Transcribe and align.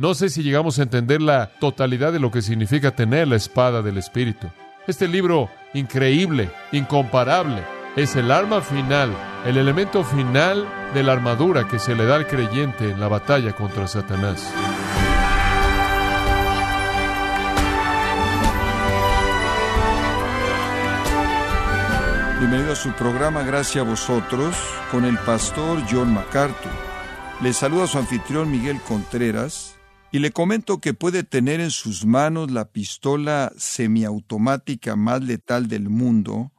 No 0.00 0.14
sé 0.14 0.28
si 0.28 0.44
llegamos 0.44 0.78
a 0.78 0.84
entender 0.84 1.20
la 1.20 1.50
totalidad 1.58 2.12
de 2.12 2.20
lo 2.20 2.30
que 2.30 2.40
significa 2.40 2.92
tener 2.92 3.26
la 3.26 3.34
espada 3.34 3.82
del 3.82 3.98
Espíritu. 3.98 4.46
Este 4.86 5.08
libro 5.08 5.50
increíble, 5.74 6.50
incomparable, 6.70 7.64
es 7.96 8.14
el 8.14 8.30
arma 8.30 8.60
final, 8.60 9.10
el 9.44 9.56
elemento 9.56 10.04
final 10.04 10.68
de 10.94 11.02
la 11.02 11.14
armadura 11.14 11.66
que 11.66 11.80
se 11.80 11.96
le 11.96 12.06
da 12.06 12.14
al 12.14 12.28
creyente 12.28 12.92
en 12.92 13.00
la 13.00 13.08
batalla 13.08 13.54
contra 13.54 13.88
Satanás. 13.88 14.48
Bienvenido 22.38 22.74
a 22.74 22.76
su 22.76 22.92
programa 22.92 23.42
Gracias 23.42 23.84
a 23.84 23.88
vosotros 23.88 24.54
con 24.92 25.04
el 25.04 25.18
pastor 25.18 25.82
John 25.90 26.14
MacArthur. 26.14 26.70
Le 27.42 27.52
saluda 27.52 27.88
su 27.88 27.98
anfitrión 27.98 28.48
Miguel 28.48 28.80
Contreras 28.82 29.77
y 30.10 30.20
le 30.20 30.32
comento 30.32 30.80
que 30.80 30.94
puede 30.94 31.22
tener 31.22 31.60
en 31.60 31.70
sus 31.70 32.06
manos 32.06 32.50
la 32.50 32.70
pistola 32.70 33.52
semiautomática 33.56 34.96
más 34.96 35.22
letal 35.22 35.68
del 35.68 35.90
mundo, 35.90 36.52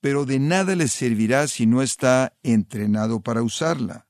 pero 0.00 0.26
de 0.26 0.38
nada 0.38 0.76
le 0.76 0.88
servirá 0.88 1.48
si 1.48 1.66
no 1.66 1.80
está 1.80 2.34
entrenado 2.42 3.20
para 3.20 3.42
usarla. 3.42 4.06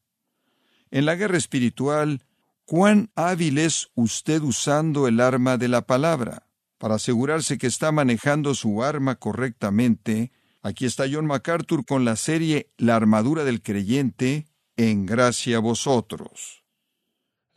En 0.90 1.06
la 1.06 1.14
guerra 1.14 1.36
espiritual, 1.36 2.24
¿cuán 2.64 3.10
hábil 3.14 3.58
es 3.58 3.90
usted 3.94 4.42
usando 4.42 5.06
el 5.06 5.20
arma 5.20 5.56
de 5.56 5.68
la 5.68 5.82
palabra? 5.86 6.48
Para 6.78 6.96
asegurarse 6.96 7.58
que 7.58 7.68
está 7.68 7.92
manejando 7.92 8.54
su 8.54 8.82
arma 8.82 9.14
correctamente, 9.14 10.32
aquí 10.62 10.84
está 10.84 11.04
John 11.10 11.26
MacArthur 11.26 11.86
con 11.86 12.04
la 12.04 12.16
serie 12.16 12.72
La 12.76 12.96
armadura 12.96 13.44
del 13.44 13.62
creyente, 13.62 14.48
en 14.76 15.06
gracia 15.06 15.58
a 15.58 15.60
vosotros. 15.60 16.63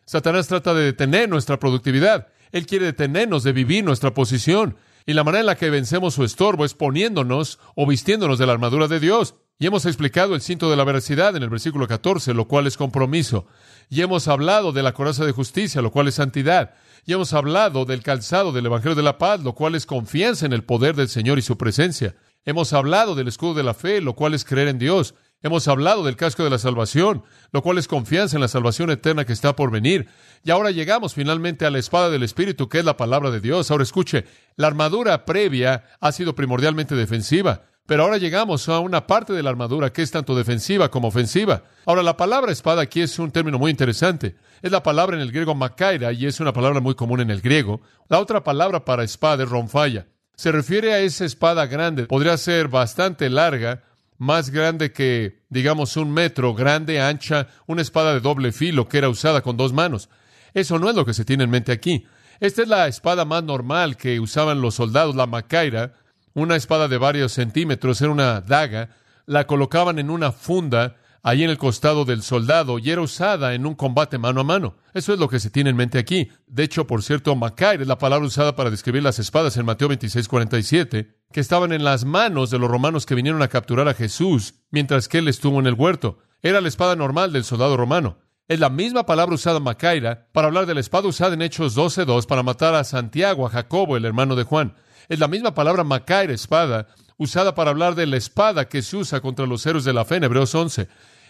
Satanás 0.08 0.48
trata 0.48 0.74
de 0.74 0.86
detener 0.86 1.28
nuestra 1.28 1.60
productividad. 1.60 2.30
Él 2.54 2.66
quiere 2.66 2.86
detenernos 2.86 3.44
de 3.44 3.52
vivir 3.52 3.84
nuestra 3.84 4.14
posición. 4.14 4.78
Y 5.06 5.12
la 5.12 5.26
manera 5.26 5.42
en 5.42 5.48
la 5.48 5.58
que 5.58 5.70
vencemos 5.70 6.14
su 6.14 6.24
estorbo 6.24 6.64
es 6.64 6.74
poniéndonos 6.74 7.60
o 7.76 7.86
vistiéndonos 7.86 8.40
de 8.40 8.46
la 8.46 8.54
armadura 8.54 8.88
de 8.88 9.02
Dios. 9.02 9.36
Y 9.60 9.68
hemos 9.68 9.86
explicado 9.86 10.34
el 10.34 10.40
cinto 10.40 10.70
de 10.70 10.78
la 10.78 10.86
veracidad 10.86 11.36
en 11.36 11.44
el 11.44 11.50
versículo 11.50 11.90
14, 11.90 12.34
lo 12.34 12.48
cual 12.48 12.68
es 12.68 12.78
compromiso. 12.78 13.48
Y 13.90 14.02
hemos 14.02 14.30
hablado 14.30 14.72
de 14.72 14.82
la 14.82 14.94
coraza 14.94 15.26
de 15.26 15.34
justicia, 15.34 15.82
lo 15.82 15.92
cual 15.92 16.08
es 16.08 16.16
santidad. 16.16 16.74
Y 17.06 17.12
hemos 17.12 17.34
hablado 17.34 17.84
del 17.84 18.02
calzado 18.02 18.54
del 18.54 18.68
Evangelio 18.68 18.96
de 18.96 19.04
la 19.04 19.18
paz, 19.18 19.44
lo 19.44 19.56
cual 19.56 19.76
es 19.76 19.86
confianza 19.86 20.46
en 20.46 20.54
el 20.54 20.64
poder 20.64 20.96
del 20.96 21.10
Señor 21.10 21.38
y 21.38 21.42
su 21.42 21.58
presencia. 21.58 22.16
Hemos 22.48 22.72
hablado 22.72 23.14
del 23.14 23.28
escudo 23.28 23.56
de 23.56 23.64
la 23.64 23.74
fe, 23.74 24.00
lo 24.00 24.14
cual 24.14 24.34
es 24.34 24.46
creer 24.46 24.70
en 24.70 24.80
Dios. 24.80 25.16
Hemos 25.42 25.68
hablado 25.68 26.06
del 26.06 26.16
casco 26.16 26.46
de 26.46 26.50
la 26.50 26.58
salvación, 26.58 27.26
lo 27.52 27.62
cual 27.62 27.78
es 27.78 27.90
confianza 27.90 28.38
en 28.38 28.42
la 28.42 28.48
salvación 28.48 28.90
eterna 28.90 29.26
que 29.26 29.34
está 29.34 29.54
por 29.54 29.70
venir. 29.70 30.08
Y 30.46 30.52
ahora 30.52 30.72
llegamos 30.72 31.14
finalmente 31.14 31.66
a 31.66 31.72
la 31.72 31.80
espada 31.80 32.10
del 32.10 32.24
Espíritu, 32.24 32.70
que 32.70 32.80
es 32.80 32.86
la 32.86 32.96
palabra 32.96 33.32
de 33.32 33.42
Dios. 33.42 33.70
Ahora 33.70 33.84
escuche, 33.84 34.24
la 34.56 34.68
armadura 34.68 35.26
previa 35.26 35.84
ha 36.00 36.14
sido 36.14 36.36
primordialmente 36.36 36.96
defensiva, 36.96 37.64
pero 37.86 38.04
ahora 38.04 38.18
llegamos 38.18 38.70
a 38.70 38.80
una 38.80 39.08
parte 39.08 39.34
de 39.34 39.44
la 39.44 39.50
armadura 39.50 39.92
que 39.92 40.02
es 40.02 40.12
tanto 40.12 40.34
defensiva 40.34 40.90
como 40.90 41.10
ofensiva. 41.10 41.64
Ahora, 41.86 42.02
la 42.02 42.16
palabra 42.16 42.54
espada 42.54 42.82
aquí 42.82 43.02
es 43.02 43.20
un 43.20 43.32
término 43.32 43.60
muy 43.60 43.72
interesante. 43.72 44.38
Es 44.62 44.72
la 44.72 44.84
palabra 44.84 45.18
en 45.18 45.22
el 45.22 45.34
griego 45.34 45.54
makaira 45.54 46.14
y 46.14 46.26
es 46.26 46.40
una 46.40 46.54
palabra 46.54 46.80
muy 46.80 46.96
común 46.96 47.20
en 47.20 47.30
el 47.30 47.42
griego. 47.42 47.82
La 48.08 48.20
otra 48.20 48.46
palabra 48.46 48.86
para 48.86 49.04
espada 49.04 49.44
es 49.44 49.50
ronfalla. 49.50 50.08
Se 50.38 50.52
refiere 50.52 50.94
a 50.94 51.00
esa 51.00 51.26
espada 51.26 51.66
grande. 51.66 52.06
Podría 52.06 52.38
ser 52.38 52.68
bastante 52.68 53.28
larga, 53.28 53.82
más 54.20 54.52
grande 54.52 54.92
que, 54.92 55.42
digamos, 55.50 55.98
un 55.98 56.12
metro, 56.12 56.54
grande, 56.54 57.02
ancha, 57.02 57.48
una 57.66 57.82
espada 57.82 58.14
de 58.14 58.20
doble 58.20 58.52
filo 58.52 58.88
que 58.88 59.00
era 59.00 59.10
usada 59.10 59.42
con 59.42 59.58
dos 59.58 59.74
manos. 59.74 60.10
Eso 60.54 60.78
no 60.78 60.92
es 60.92 60.96
lo 60.96 61.06
que 61.08 61.16
se 61.16 61.26
tiene 61.26 61.44
en 61.44 61.50
mente 61.50 61.72
aquí. 61.72 62.06
Esta 62.40 62.62
es 62.62 62.68
la 62.68 62.88
espada 62.88 63.26
más 63.26 63.44
normal 63.44 63.98
que 63.98 64.20
usaban 64.20 64.62
los 64.62 64.76
soldados, 64.76 65.16
la 65.16 65.26
macaira, 65.26 65.94
una 66.36 66.56
espada 66.56 66.88
de 66.88 67.00
varios 67.00 67.32
centímetros, 67.32 68.00
era 68.00 68.12
una 68.12 68.40
daga, 68.40 68.90
la 69.26 69.48
colocaban 69.48 69.98
en 69.98 70.12
una 70.12 70.32
funda 70.32 70.98
ahí 71.28 71.44
en 71.44 71.50
el 71.50 71.58
costado 71.58 72.06
del 72.06 72.24
soldado 72.24 72.80
y 72.80 72.90
era 72.90 73.02
usada 73.02 73.54
en 73.54 73.66
un 73.66 73.76
combate 73.76 74.18
mano 74.18 74.40
a 74.40 74.44
mano. 74.46 74.78
Eso 74.94 75.12
es 75.12 75.20
lo 75.20 75.28
que 75.28 75.42
se 75.42 75.50
tiene 75.50 75.72
en 75.72 75.76
mente 75.76 76.00
aquí. 76.00 76.32
De 76.48 76.64
hecho, 76.64 76.88
por 76.88 77.04
cierto, 77.04 77.36
Macaire 77.36 77.82
es 77.82 77.88
la 77.90 77.98
palabra 77.98 78.26
usada 78.26 78.56
para 78.56 78.70
describir 78.70 79.04
las 79.04 79.20
espadas 79.20 79.58
en 79.58 79.66
Mateo 79.66 79.90
26, 79.90 80.26
47, 80.26 81.18
que 81.34 81.40
estaban 81.42 81.74
en 81.74 81.84
las 81.84 82.06
manos 82.06 82.50
de 82.50 82.60
los 82.60 82.72
romanos 82.72 83.06
que 83.06 83.14
vinieron 83.14 83.42
a 83.42 83.50
capturar 83.50 83.90
a 83.90 83.94
Jesús 83.94 84.54
mientras 84.72 85.10
que 85.10 85.18
él 85.18 85.28
estuvo 85.28 85.60
en 85.60 85.68
el 85.68 85.74
huerto. 85.74 86.20
Era 86.42 86.62
la 86.62 86.70
espada 86.70 86.96
normal 86.96 87.34
del 87.34 87.44
soldado 87.44 87.76
romano. 87.76 88.20
Es 88.48 88.62
la 88.62 88.70
misma 88.70 89.06
palabra 89.06 89.36
usada 89.36 89.60
Macaira 89.60 90.30
para 90.32 90.48
hablar 90.48 90.66
de 90.66 90.76
la 90.76 90.80
espada 90.80 91.10
usada 91.10 91.34
en 91.34 91.42
Hechos 91.42 91.76
12.2 91.76 92.26
para 92.26 92.42
matar 92.42 92.74
a 92.74 92.86
Santiago, 92.86 93.46
a 93.46 93.50
Jacobo, 93.50 93.98
el 93.98 94.06
hermano 94.06 94.38
de 94.38 94.44
Juan. 94.44 94.76
Es 95.10 95.20
la 95.20 95.28
misma 95.28 95.54
palabra 95.54 95.84
Macaira, 95.84 96.32
espada, 96.32 96.88
usada 97.18 97.54
para 97.54 97.72
hablar 97.72 97.96
de 97.96 98.06
la 98.06 98.16
espada 98.16 98.70
que 98.70 98.82
se 98.82 98.96
usa 98.96 99.20
contra 99.20 99.46
los 99.46 99.66
héroes 99.66 99.84
de 99.84 99.92
la 99.92 100.06
fe 100.06 100.16
en 100.16 100.24
Hebreos 100.24 100.56
11. 100.56 100.88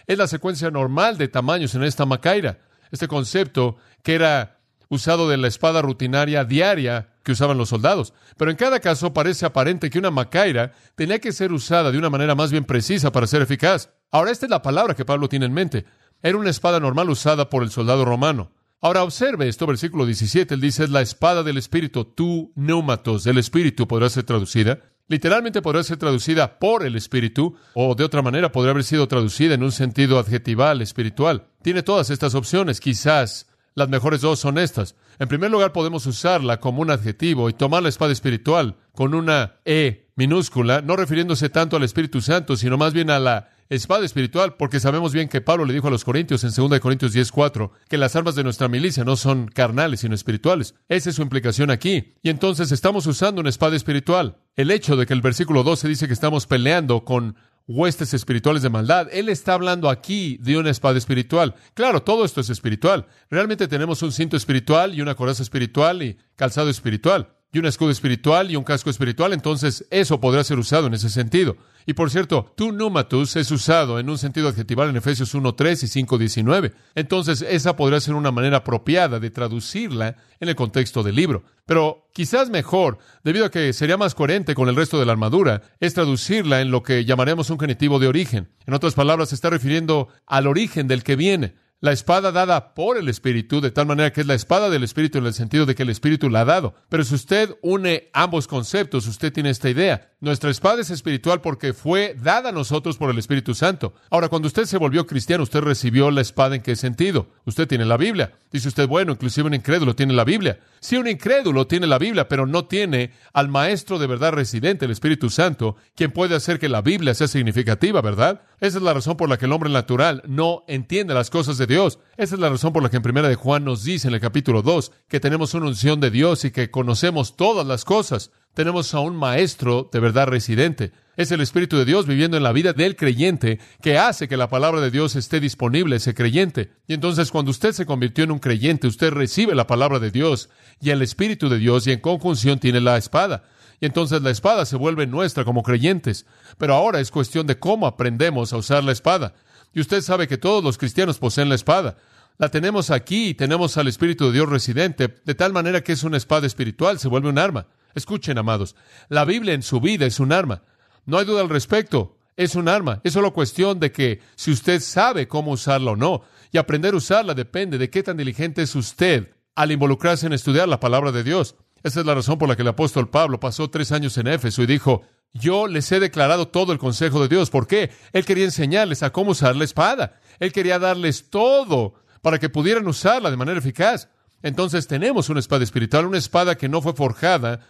Es 0.08 0.16
la 0.16 0.26
secuencia 0.26 0.70
normal 0.70 1.18
de 1.18 1.28
tamaños 1.28 1.74
en 1.74 1.84
esta 1.84 2.06
macaira. 2.06 2.60
Este 2.90 3.06
concepto 3.06 3.76
que 4.02 4.14
era 4.14 4.58
usado 4.88 5.28
de 5.28 5.36
la 5.36 5.48
espada 5.48 5.82
rutinaria 5.82 6.44
diaria 6.44 7.10
que 7.22 7.32
usaban 7.32 7.58
los 7.58 7.68
soldados. 7.68 8.14
Pero 8.38 8.50
en 8.50 8.56
cada 8.56 8.80
caso 8.80 9.12
parece 9.12 9.44
aparente 9.44 9.90
que 9.90 9.98
una 9.98 10.10
macaira 10.10 10.72
tenía 10.94 11.18
que 11.18 11.30
ser 11.30 11.52
usada 11.52 11.92
de 11.92 11.98
una 11.98 12.08
manera 12.08 12.34
más 12.34 12.50
bien 12.50 12.64
precisa 12.64 13.12
para 13.12 13.26
ser 13.26 13.42
eficaz. 13.42 13.90
Ahora, 14.10 14.30
esta 14.30 14.46
es 14.46 14.50
la 14.50 14.62
palabra 14.62 14.94
que 14.94 15.04
Pablo 15.04 15.28
tiene 15.28 15.44
en 15.44 15.52
mente. 15.52 15.84
Era 16.22 16.38
una 16.38 16.48
espada 16.48 16.80
normal 16.80 17.10
usada 17.10 17.50
por 17.50 17.62
el 17.62 17.70
soldado 17.70 18.06
romano. 18.06 18.50
Ahora 18.80 19.02
observe 19.02 19.46
esto, 19.46 19.66
versículo 19.66 20.06
17, 20.06 20.54
él 20.54 20.60
dice, 20.62 20.84
es 20.84 20.90
la 20.90 21.02
espada 21.02 21.42
del 21.42 21.58
Espíritu, 21.58 22.06
tu 22.06 22.52
neumatos, 22.54 23.24
del 23.24 23.36
Espíritu 23.36 23.86
podrá 23.86 24.08
ser 24.08 24.22
traducida. 24.22 24.80
Literalmente 25.08 25.62
podría 25.62 25.82
ser 25.82 25.96
traducida 25.96 26.58
por 26.58 26.84
el 26.84 26.94
Espíritu, 26.94 27.56
o 27.72 27.94
de 27.94 28.04
otra 28.04 28.20
manera 28.20 28.52
podría 28.52 28.72
haber 28.72 28.84
sido 28.84 29.08
traducida 29.08 29.54
en 29.54 29.62
un 29.62 29.72
sentido 29.72 30.18
adjetival, 30.18 30.82
espiritual. 30.82 31.46
Tiene 31.62 31.82
todas 31.82 32.10
estas 32.10 32.34
opciones, 32.34 32.78
quizás 32.78 33.46
las 33.74 33.88
mejores 33.88 34.20
dos 34.20 34.38
son 34.38 34.58
estas. 34.58 34.96
En 35.18 35.28
primer 35.28 35.50
lugar, 35.50 35.72
podemos 35.72 36.04
usarla 36.04 36.60
como 36.60 36.82
un 36.82 36.90
adjetivo 36.90 37.48
y 37.48 37.54
tomar 37.54 37.82
la 37.82 37.88
espada 37.88 38.12
espiritual 38.12 38.76
con 38.92 39.14
una 39.14 39.54
E 39.64 40.08
minúscula, 40.14 40.82
no 40.82 40.94
refiriéndose 40.94 41.48
tanto 41.48 41.76
al 41.76 41.84
Espíritu 41.84 42.20
Santo, 42.20 42.56
sino 42.56 42.76
más 42.76 42.92
bien 42.92 43.08
a 43.08 43.18
la 43.18 43.50
espada 43.68 44.04
espiritual, 44.04 44.56
porque 44.56 44.80
sabemos 44.80 45.12
bien 45.12 45.28
que 45.28 45.40
Pablo 45.40 45.64
le 45.64 45.74
dijo 45.74 45.88
a 45.88 45.90
los 45.90 46.04
Corintios 46.04 46.44
en 46.44 46.50
2 46.50 46.80
Corintios 46.80 47.12
10:4 47.12 47.70
que 47.88 47.98
las 47.98 48.16
armas 48.16 48.34
de 48.34 48.44
nuestra 48.44 48.68
milicia 48.68 49.04
no 49.04 49.16
son 49.16 49.48
carnales, 49.48 50.00
sino 50.00 50.14
espirituales. 50.14 50.74
Esa 50.88 51.10
es 51.10 51.16
su 51.16 51.22
implicación 51.22 51.70
aquí. 51.70 52.14
Y 52.22 52.30
entonces 52.30 52.72
estamos 52.72 53.06
usando 53.06 53.40
una 53.40 53.50
espada 53.50 53.76
espiritual. 53.76 54.38
El 54.56 54.70
hecho 54.70 54.96
de 54.96 55.06
que 55.06 55.14
el 55.14 55.20
versículo 55.20 55.62
12 55.62 55.88
dice 55.88 56.06
que 56.06 56.14
estamos 56.14 56.46
peleando 56.46 57.04
con 57.04 57.36
huestes 57.66 58.14
espirituales 58.14 58.62
de 58.62 58.70
maldad. 58.70 59.08
Él 59.12 59.28
está 59.28 59.52
hablando 59.52 59.90
aquí 59.90 60.38
de 60.40 60.56
una 60.56 60.70
espada 60.70 60.96
espiritual. 60.96 61.54
Claro, 61.74 62.02
todo 62.02 62.24
esto 62.24 62.40
es 62.40 62.48
espiritual. 62.48 63.06
Realmente 63.30 63.68
tenemos 63.68 64.02
un 64.02 64.12
cinto 64.12 64.36
espiritual 64.36 64.94
y 64.94 65.02
una 65.02 65.14
coraza 65.14 65.42
espiritual 65.42 66.02
y 66.02 66.16
calzado 66.34 66.70
espiritual 66.70 67.37
y 67.50 67.58
un 67.58 67.66
escudo 67.66 67.90
espiritual 67.90 68.50
y 68.50 68.56
un 68.56 68.64
casco 68.64 68.90
espiritual, 68.90 69.32
entonces 69.32 69.86
eso 69.90 70.20
podrá 70.20 70.44
ser 70.44 70.58
usado 70.58 70.86
en 70.86 70.94
ese 70.94 71.08
sentido. 71.08 71.56
Y 71.86 71.94
por 71.94 72.10
cierto, 72.10 72.52
tu 72.54 72.72
numatus 72.72 73.36
es 73.36 73.50
usado 73.50 73.98
en 73.98 74.10
un 74.10 74.18
sentido 74.18 74.48
adjetival 74.48 74.90
en 74.90 74.96
Efesios 74.96 75.34
1.3 75.34 75.84
y 75.84 76.04
5.19. 76.04 76.74
Entonces, 76.94 77.40
esa 77.40 77.76
podría 77.76 78.00
ser 78.00 78.14
una 78.14 78.30
manera 78.30 78.58
apropiada 78.58 79.18
de 79.18 79.30
traducirla 79.30 80.16
en 80.38 80.50
el 80.50 80.54
contexto 80.54 81.02
del 81.02 81.14
libro. 81.14 81.44
Pero 81.64 82.10
quizás 82.12 82.50
mejor, 82.50 82.98
debido 83.24 83.46
a 83.46 83.50
que 83.50 83.72
sería 83.72 83.96
más 83.96 84.14
coherente 84.14 84.54
con 84.54 84.68
el 84.68 84.76
resto 84.76 85.00
de 85.00 85.06
la 85.06 85.12
armadura, 85.12 85.62
es 85.80 85.94
traducirla 85.94 86.60
en 86.60 86.70
lo 86.70 86.82
que 86.82 87.06
llamaremos 87.06 87.48
un 87.48 87.58
genitivo 87.58 87.98
de 87.98 88.08
origen. 88.08 88.50
En 88.66 88.74
otras 88.74 88.92
palabras, 88.92 89.30
se 89.30 89.34
está 89.34 89.48
refiriendo 89.48 90.08
al 90.26 90.46
origen 90.46 90.88
del 90.88 91.02
que 91.02 91.16
viene 91.16 91.54
la 91.80 91.92
espada 91.92 92.32
dada 92.32 92.74
por 92.74 92.98
el 92.98 93.08
Espíritu, 93.08 93.60
de 93.60 93.70
tal 93.70 93.86
manera 93.86 94.12
que 94.12 94.20
es 94.20 94.26
la 94.26 94.34
espada 94.34 94.68
del 94.70 94.82
Espíritu 94.82 95.18
en 95.18 95.26
el 95.26 95.34
sentido 95.34 95.66
de 95.66 95.74
que 95.74 95.84
el 95.84 95.90
Espíritu 95.90 96.28
la 96.28 96.40
ha 96.40 96.44
dado. 96.44 96.74
Pero 96.88 97.04
si 97.04 97.14
usted 97.14 97.56
une 97.62 98.10
ambos 98.12 98.48
conceptos, 98.48 99.06
usted 99.06 99.32
tiene 99.32 99.50
esta 99.50 99.70
idea. 99.70 100.12
Nuestra 100.20 100.50
espada 100.50 100.80
es 100.80 100.90
espiritual 100.90 101.40
porque 101.40 101.72
fue 101.72 102.16
dada 102.20 102.48
a 102.48 102.52
nosotros 102.52 102.96
por 102.96 103.08
el 103.08 103.18
Espíritu 103.18 103.54
Santo. 103.54 103.94
Ahora, 104.10 104.28
cuando 104.28 104.48
usted 104.48 104.64
se 104.64 104.76
volvió 104.76 105.06
cristiano, 105.06 105.44
usted 105.44 105.60
recibió 105.60 106.10
la 106.10 106.22
espada 106.22 106.56
en 106.56 106.62
qué 106.62 106.74
sentido? 106.74 107.28
Usted 107.44 107.68
tiene 107.68 107.84
la 107.84 107.96
Biblia. 107.96 108.32
Dice 108.50 108.66
usted, 108.66 108.88
bueno, 108.88 109.12
inclusive 109.12 109.46
un 109.46 109.54
incrédulo 109.54 109.94
tiene 109.94 110.14
la 110.14 110.24
Biblia. 110.24 110.58
Si 110.80 110.96
un 110.96 111.06
incrédulo 111.06 111.68
tiene 111.68 111.86
la 111.86 111.98
Biblia, 111.98 112.26
pero 112.26 112.46
no 112.46 112.64
tiene 112.64 113.12
al 113.32 113.46
Maestro 113.46 114.00
de 114.00 114.08
verdad 114.08 114.32
residente, 114.32 114.86
el 114.86 114.90
Espíritu 114.90 115.30
Santo, 115.30 115.76
quien 115.94 116.10
puede 116.10 116.34
hacer 116.34 116.58
que 116.58 116.68
la 116.68 116.82
Biblia 116.82 117.14
sea 117.14 117.28
significativa, 117.28 118.02
¿verdad? 118.02 118.42
Esa 118.60 118.78
es 118.78 118.82
la 118.82 118.94
razón 118.94 119.16
por 119.16 119.28
la 119.28 119.38
que 119.38 119.44
el 119.44 119.52
hombre 119.52 119.70
natural 119.70 120.24
no 120.26 120.64
entiende 120.66 121.14
las 121.14 121.30
cosas 121.30 121.58
de 121.58 121.68
Dios. 121.68 122.00
Esa 122.16 122.34
es 122.34 122.40
la 122.40 122.48
razón 122.48 122.72
por 122.72 122.82
la 122.82 122.90
que 122.90 122.96
en 122.96 123.04
Primera 123.04 123.28
de 123.28 123.36
Juan 123.36 123.64
nos 123.64 123.84
dice 123.84 124.08
en 124.08 124.14
el 124.14 124.20
capítulo 124.20 124.62
2 124.62 124.90
que 125.06 125.20
tenemos 125.20 125.54
una 125.54 125.66
unción 125.66 126.00
de 126.00 126.10
Dios 126.10 126.44
y 126.44 126.50
que 126.50 126.72
conocemos 126.72 127.36
todas 127.36 127.64
las 127.64 127.84
cosas. 127.84 128.32
Tenemos 128.54 128.92
a 128.94 129.00
un 129.00 129.16
maestro 129.16 129.88
de 129.92 130.00
verdad 130.00 130.26
residente. 130.26 130.92
Es 131.16 131.32
el 131.32 131.40
Espíritu 131.40 131.76
de 131.76 131.84
Dios 131.84 132.06
viviendo 132.06 132.36
en 132.36 132.42
la 132.42 132.52
vida 132.52 132.72
del 132.72 132.94
creyente 132.94 133.58
que 133.82 133.98
hace 133.98 134.28
que 134.28 134.36
la 134.36 134.48
palabra 134.48 134.80
de 134.80 134.90
Dios 134.90 135.16
esté 135.16 135.40
disponible 135.40 135.94
a 135.94 135.96
ese 135.96 136.14
creyente. 136.14 136.72
Y 136.86 136.94
entonces 136.94 137.30
cuando 137.30 137.50
usted 137.50 137.72
se 137.72 137.86
convirtió 137.86 138.24
en 138.24 138.30
un 138.30 138.38
creyente, 138.38 138.86
usted 138.86 139.10
recibe 139.12 139.54
la 139.54 139.66
palabra 139.66 139.98
de 139.98 140.10
Dios 140.10 140.48
y 140.80 140.90
el 140.90 141.02
Espíritu 141.02 141.48
de 141.48 141.58
Dios 141.58 141.86
y 141.86 141.92
en 141.92 142.00
conjunción 142.00 142.58
tiene 142.60 142.80
la 142.80 142.96
espada. 142.96 143.44
Y 143.80 143.86
entonces 143.86 144.22
la 144.22 144.30
espada 144.30 144.64
se 144.66 144.76
vuelve 144.76 145.06
nuestra 145.06 145.44
como 145.44 145.62
creyentes. 145.62 146.26
Pero 146.56 146.74
ahora 146.74 147.00
es 147.00 147.10
cuestión 147.10 147.46
de 147.46 147.58
cómo 147.58 147.86
aprendemos 147.86 148.52
a 148.52 148.56
usar 148.56 148.82
la 148.84 148.92
espada. 148.92 149.34
Y 149.74 149.80
usted 149.80 150.02
sabe 150.02 150.28
que 150.28 150.38
todos 150.38 150.62
los 150.64 150.78
cristianos 150.78 151.18
poseen 151.18 151.48
la 151.48 151.54
espada. 151.54 151.96
La 152.38 152.48
tenemos 152.48 152.90
aquí 152.90 153.30
y 153.30 153.34
tenemos 153.34 153.76
al 153.76 153.88
Espíritu 153.88 154.26
de 154.26 154.32
Dios 154.32 154.48
residente, 154.48 155.16
de 155.24 155.34
tal 155.34 155.52
manera 155.52 155.82
que 155.82 155.92
es 155.92 156.04
una 156.04 156.16
espada 156.16 156.46
espiritual, 156.46 157.00
se 157.00 157.08
vuelve 157.08 157.28
un 157.28 157.38
arma. 157.38 157.66
Escuchen, 157.98 158.38
amados, 158.38 158.74
la 159.08 159.24
Biblia 159.24 159.54
en 159.54 159.62
su 159.62 159.80
vida 159.80 160.06
es 160.06 160.20
un 160.20 160.32
arma. 160.32 160.62
No 161.04 161.18
hay 161.18 161.26
duda 161.26 161.42
al 161.42 161.48
respecto. 161.48 162.16
Es 162.36 162.54
un 162.54 162.68
arma. 162.68 163.00
Es 163.02 163.12
solo 163.12 163.32
cuestión 163.32 163.80
de 163.80 163.90
que 163.90 164.20
si 164.36 164.52
usted 164.52 164.80
sabe 164.80 165.26
cómo 165.26 165.50
usarla 165.50 165.90
o 165.90 165.96
no. 165.96 166.22
Y 166.52 166.58
aprender 166.58 166.94
a 166.94 166.98
usarla 166.98 167.34
depende 167.34 167.76
de 167.76 167.90
qué 167.90 168.02
tan 168.02 168.16
diligente 168.16 168.62
es 168.62 168.74
usted 168.76 169.34
al 169.56 169.72
involucrarse 169.72 170.26
en 170.26 170.32
estudiar 170.32 170.68
la 170.68 170.78
palabra 170.78 171.10
de 171.10 171.24
Dios. 171.24 171.56
Esa 171.82 172.00
es 172.00 172.06
la 172.06 172.14
razón 172.14 172.38
por 172.38 172.48
la 172.48 172.54
que 172.54 172.62
el 172.62 172.68
apóstol 172.68 173.10
Pablo 173.10 173.40
pasó 173.40 173.68
tres 173.70 173.90
años 173.90 174.16
en 174.18 174.28
Éfeso 174.28 174.62
y 174.62 174.66
dijo, 174.66 175.02
yo 175.32 175.66
les 175.66 175.90
he 175.90 175.98
declarado 175.98 176.48
todo 176.48 176.72
el 176.72 176.78
consejo 176.78 177.20
de 177.20 177.28
Dios. 177.28 177.50
¿Por 177.50 177.66
qué? 177.66 177.90
Él 178.12 178.24
quería 178.24 178.44
enseñarles 178.44 179.02
a 179.02 179.10
cómo 179.10 179.32
usar 179.32 179.56
la 179.56 179.64
espada. 179.64 180.20
Él 180.38 180.52
quería 180.52 180.78
darles 180.78 181.30
todo 181.30 181.94
para 182.22 182.38
que 182.38 182.48
pudieran 182.48 182.86
usarla 182.86 183.30
de 183.30 183.36
manera 183.36 183.58
eficaz. 183.58 184.08
Entonces 184.42 184.86
tenemos 184.86 185.28
una 185.28 185.40
espada 185.40 185.64
espiritual, 185.64 186.06
una 186.06 186.18
espada 186.18 186.56
que 186.56 186.68
no 186.68 186.80
fue 186.80 186.94
forjada 186.94 187.60